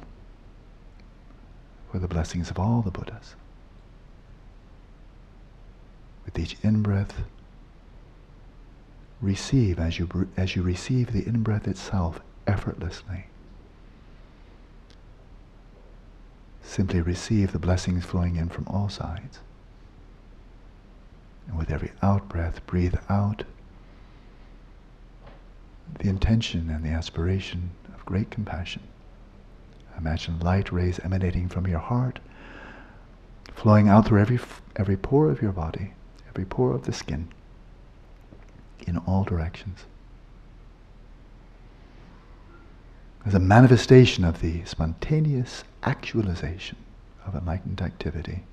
for 1.92 2.00
the 2.00 2.08
blessings 2.08 2.50
of 2.50 2.60
all 2.60 2.82
the 2.82 2.92
Buddhas. 2.92 3.36
With 6.24 6.38
each 6.38 6.56
in-breath, 6.62 7.24
receive 9.22 9.80
as 9.80 9.98
you, 9.98 10.30
as 10.38 10.56
you 10.56 10.62
receive 10.62 11.12
the 11.12 11.26
in-breath 11.26 11.68
itself 11.68 12.22
effortlessly. 12.46 13.26
Simply 16.62 17.02
receive 17.02 17.52
the 17.52 17.60
blessings 17.60 18.06
flowing 18.06 18.36
in 18.36 18.50
from 18.50 18.68
all 18.68 18.90
sides. 18.90 19.40
And 21.48 21.58
with 21.58 21.72
every 21.72 21.92
out-breath, 22.04 22.66
breathe 22.68 22.96
out 23.10 23.44
the 25.98 26.08
intention 26.08 26.70
and 26.70 26.86
the 26.86 26.90
aspiration 26.90 27.72
of 27.96 28.06
great 28.06 28.30
compassion. 28.30 28.84
Imagine 29.98 30.40
light 30.40 30.72
rays 30.72 31.00
emanating 31.04 31.50
from 31.50 31.68
your 31.68 31.80
heart, 31.80 32.20
flowing 33.54 33.90
out 33.90 34.08
through 34.08 34.22
every, 34.22 34.40
every 34.76 34.96
pore 34.96 35.30
of 35.30 35.42
your 35.42 35.52
body, 35.52 35.94
every 36.30 36.46
pore 36.46 36.74
of 36.74 36.86
the 36.86 36.94
skin, 36.94 37.28
in 38.88 38.98
all 38.98 39.24
directions. 39.24 39.86
As 43.26 43.34
a 43.34 43.40
manifestation 43.40 44.24
of 44.24 44.42
the 44.42 44.64
spontaneous 44.64 45.64
actualization 45.84 46.78
of 47.26 47.36
enlightened 47.36 47.82
activity. 47.82 48.44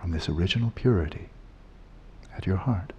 From 0.00 0.12
this 0.12 0.28
original 0.28 0.70
purity 0.76 1.28
at 2.36 2.46
your 2.46 2.56
heart. 2.56 2.92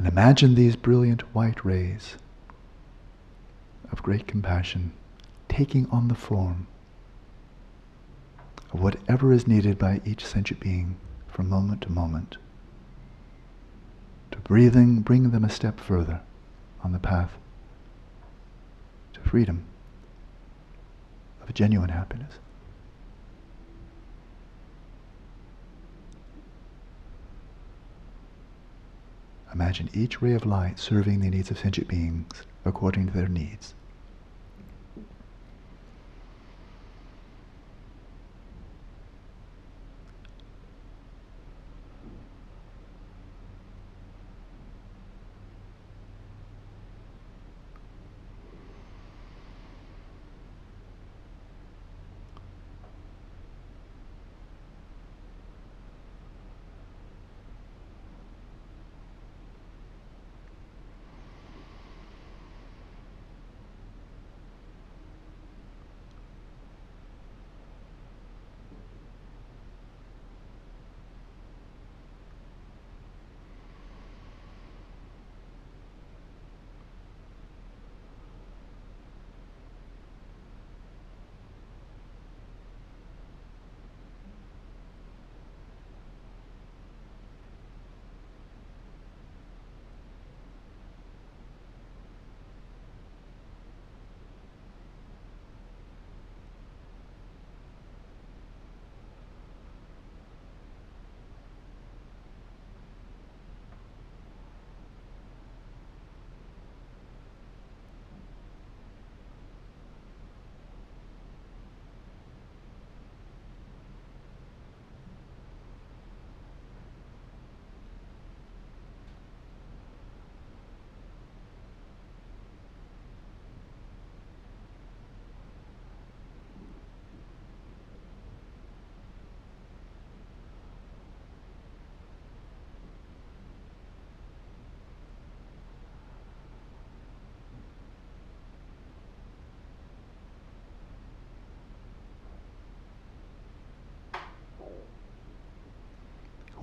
And 0.00 0.06
imagine 0.20 0.54
these 0.54 0.76
brilliant 0.76 1.22
white 1.34 1.64
rays 1.64 2.18
of 3.90 4.02
great 4.02 4.26
compassion 4.26 4.92
taking 5.48 5.88
on 5.88 6.08
the 6.08 6.14
form 6.14 6.66
of 8.70 8.82
whatever 8.82 9.32
is 9.32 9.46
needed 9.46 9.78
by 9.78 9.98
each 10.04 10.22
sentient 10.22 10.60
being 10.60 10.94
from 11.26 11.48
moment 11.48 11.80
to 11.80 11.90
moment. 11.90 12.36
To 14.32 14.38
breathing, 14.40 15.00
bring 15.00 15.30
them 15.30 15.42
a 15.42 15.48
step 15.48 15.80
further 15.80 16.20
on 16.84 16.92
the 16.92 16.98
path 16.98 17.38
to 19.14 19.20
freedom 19.20 19.64
of 21.40 21.54
genuine 21.54 21.88
happiness. 21.88 22.34
Imagine 29.52 29.90
each 29.92 30.22
ray 30.22 30.32
of 30.32 30.46
light 30.46 30.78
serving 30.78 31.20
the 31.20 31.30
needs 31.30 31.50
of 31.50 31.58
sentient 31.58 31.88
beings 31.88 32.44
according 32.64 33.06
to 33.06 33.12
their 33.12 33.28
needs. 33.28 33.74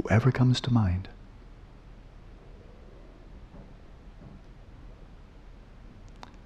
Whoever 0.08 0.32
comes 0.32 0.62
to 0.62 0.72
mind. 0.72 1.10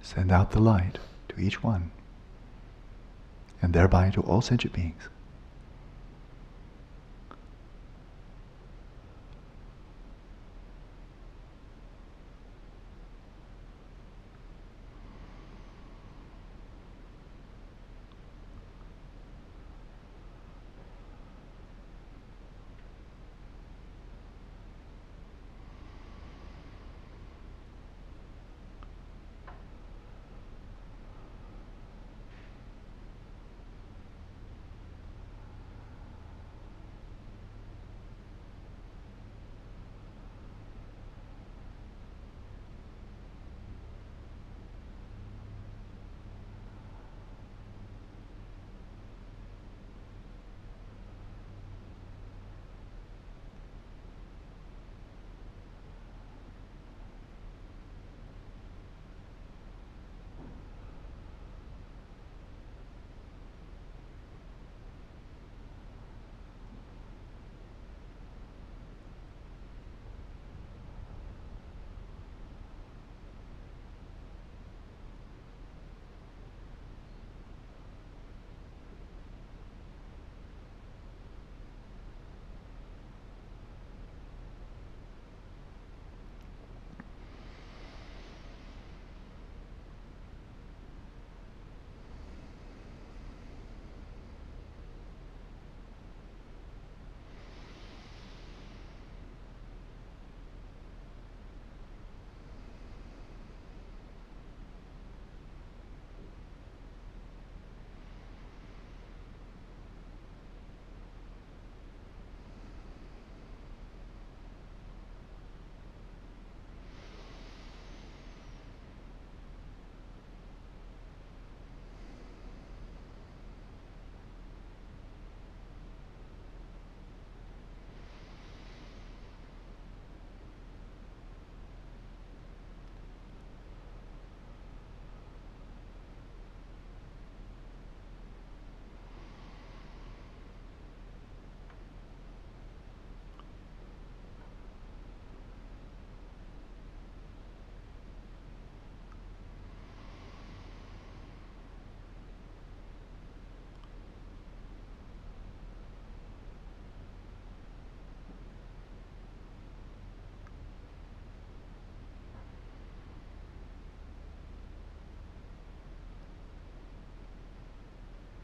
Send 0.02 0.32
out 0.32 0.52
the 0.52 0.60
light 0.60 0.98
to 1.30 1.40
each 1.40 1.62
one, 1.62 1.92
and 3.62 3.72
thereby 3.72 4.10
to 4.10 4.22
all 4.22 4.42
sentient 4.42 4.74
beings. 4.74 5.10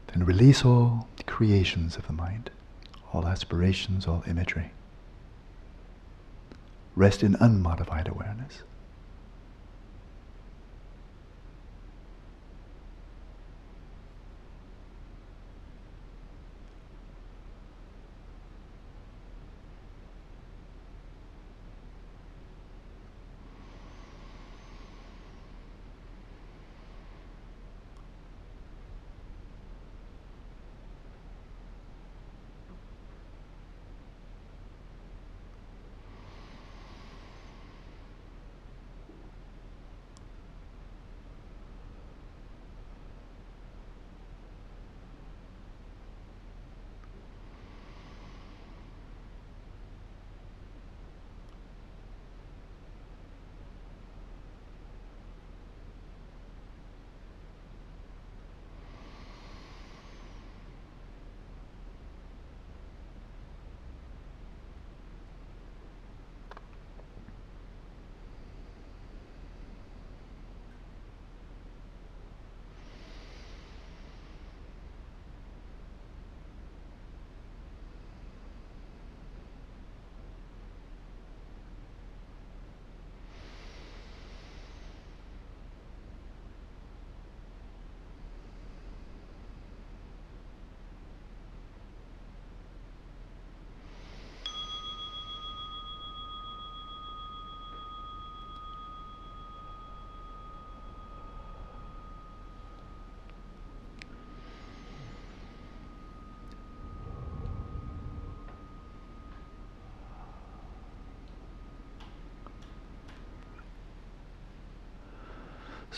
Then 0.08 0.24
release 0.24 0.64
all 0.64 1.08
the 1.16 1.22
creations 1.24 1.96
of 1.96 2.06
the 2.06 2.12
mind, 2.12 2.50
all 3.12 3.26
aspirations, 3.26 4.06
all 4.06 4.24
imagery. 4.26 4.72
Rest 6.96 7.22
in 7.22 7.36
unmodified 7.36 8.08
awareness. 8.08 8.62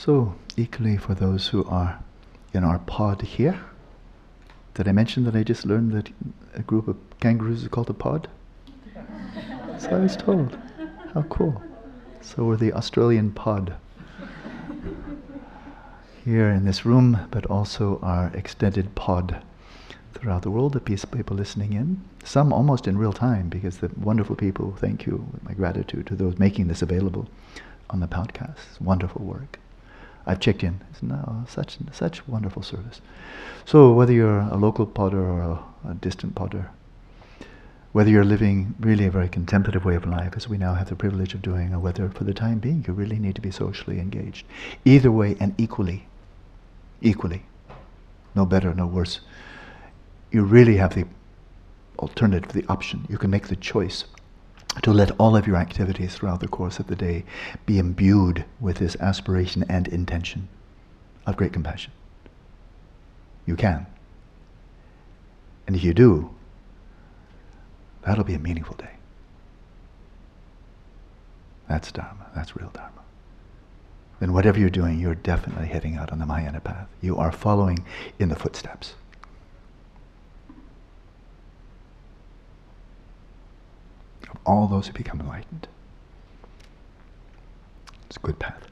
So, 0.03 0.35
equally 0.57 0.97
for 0.97 1.13
those 1.15 1.49
who 1.49 1.63
are 1.67 2.03
in 2.55 2.65
our 2.65 2.79
pod 2.79 3.21
here, 3.21 3.61
did 4.73 4.89
I 4.89 4.93
mention 4.93 5.25
that 5.25 5.37
I 5.37 5.43
just 5.43 5.67
learned 5.67 5.93
that 5.93 6.09
a 6.55 6.63
group 6.63 6.89
of 6.89 6.97
kangaroos 7.21 7.65
is 7.65 7.69
called 7.69 7.91
a 7.91 7.93
pod? 7.93 8.27
so 9.79 9.91
I 9.91 9.99
was 9.99 10.17
told. 10.17 10.59
How 11.13 11.21
cool. 11.25 11.63
So 12.23 12.45
we're 12.45 12.57
the 12.57 12.73
Australian 12.73 13.33
pod 13.33 13.75
here 16.25 16.49
in 16.49 16.65
this 16.65 16.87
room, 16.87 17.29
but 17.31 17.45
also 17.45 17.99
our 18.03 18.29
extended 18.33 18.95
pod 18.95 19.43
throughout 20.15 20.41
the 20.41 20.51
world, 20.51 20.73
the 20.73 20.81
peace 20.81 21.05
people 21.05 21.37
listening 21.37 21.75
in. 21.75 22.03
Some 22.25 22.55
almost 22.55 22.89
in 22.89 22.97
real 22.97 23.13
time 23.13 23.51
because 23.51 23.77
the 23.77 23.91
wonderful 23.99 24.35
people, 24.35 24.75
thank 24.79 25.05
you, 25.05 25.27
my 25.43 25.53
gratitude 25.53 26.07
to 26.07 26.15
those 26.15 26.39
making 26.39 26.69
this 26.69 26.81
available 26.81 27.29
on 27.91 28.01
the 28.01 28.09
podcast. 28.09 28.81
wonderful 28.81 29.23
work. 29.23 29.59
I've 30.27 30.41
checked 30.41 30.63
in. 30.63 30.81
It's 30.91 31.03
no, 31.03 31.45
such 31.49 31.79
such 31.93 32.27
wonderful 32.29 32.63
service. 32.63 33.01
So 33.65 33.93
whether 33.93 34.13
you're 34.13 34.41
a 34.41 34.57
local 34.57 34.87
podder 34.87 35.21
or 35.21 35.41
a, 35.41 35.91
a 35.91 35.95
distant 35.95 36.35
podder, 36.35 36.71
whether 37.93 38.11
you're 38.11 38.25
living 38.25 38.75
really 38.79 39.07
a 39.07 39.11
very 39.11 39.29
contemplative 39.29 39.85
way 39.85 39.97
of 39.97 40.07
life, 40.07 40.35
as 40.37 40.49
we 40.49 40.59
now 40.59 40.75
have 40.75 40.89
the 40.89 40.97
privilege 40.97 41.35
of 41.35 41.43
doing, 41.43 41.75
or 41.75 41.81
whether 41.81 42.09
for 42.11 42.25
the 42.25 42.35
time 42.35 42.59
being 42.59 42.85
you 42.87 42.93
really 42.93 43.19
need 43.19 43.35
to 43.35 43.41
be 43.41 43.51
socially 43.51 43.99
engaged, 43.99 44.47
either 44.85 45.11
way 45.11 45.37
and 45.41 45.55
equally, 45.59 46.07
equally, 47.01 47.43
no 48.35 48.47
better, 48.47 48.75
no 48.75 48.87
worse. 48.87 49.21
You 50.31 50.45
really 50.45 50.77
have 50.77 50.95
the 50.95 51.07
alternative, 51.99 52.53
the 52.53 52.65
option. 52.69 53.07
You 53.09 53.19
can 53.19 53.31
make 53.31 53.49
the 53.49 53.57
choice 53.57 54.05
to 54.83 54.93
let 54.93 55.11
all 55.19 55.37
of 55.37 55.47
your 55.47 55.57
activities 55.57 56.15
throughout 56.15 56.41
the 56.41 56.49
course 56.49 56.79
of 56.79 56.87
the 56.87 56.97
day 56.97 57.25
be 57.67 57.79
imbued 57.79 58.45
with 58.61 58.79
this 58.79 58.97
aspiration 58.97 59.65
and 59.69 59.89
intention 59.89 60.49
of 61.27 61.37
great 61.37 61.53
compassion. 61.53 61.93
You 63.47 63.57
can. 63.57 63.87
And 65.67 65.77
if 65.77 65.85
you 65.85 65.93
do, 65.93 66.31
that'll 68.03 68.25
be 68.25 68.35
a 68.35 68.39
meaningful 68.39 68.77
day. 68.77 68.91
That's 71.69 71.93
Dharma. 71.93 72.27
That's 72.35 72.57
real 72.57 72.71
Dharma. 72.71 72.91
Then 74.19 74.33
whatever 74.33 74.59
you're 74.59 74.71
doing, 74.71 74.99
you're 74.99 75.15
definitely 75.15 75.69
heading 75.69 75.97
out 75.97 76.13
on 76.13 76.19
the 76.19 76.27
Mahayana 76.27 76.61
path. 76.61 76.89
You 77.01 77.17
are 77.17 77.33
following 77.33 77.85
in 78.19 78.29
the 78.29 78.37
footsteps. 78.37 78.95
Of 84.31 84.39
all 84.47 84.67
those 84.67 84.87
who 84.87 84.93
become 84.93 85.21
enlightened. 85.21 85.69
It's 88.07 88.17
a 88.17 88.21
good 88.21 88.39
path. 88.39 88.70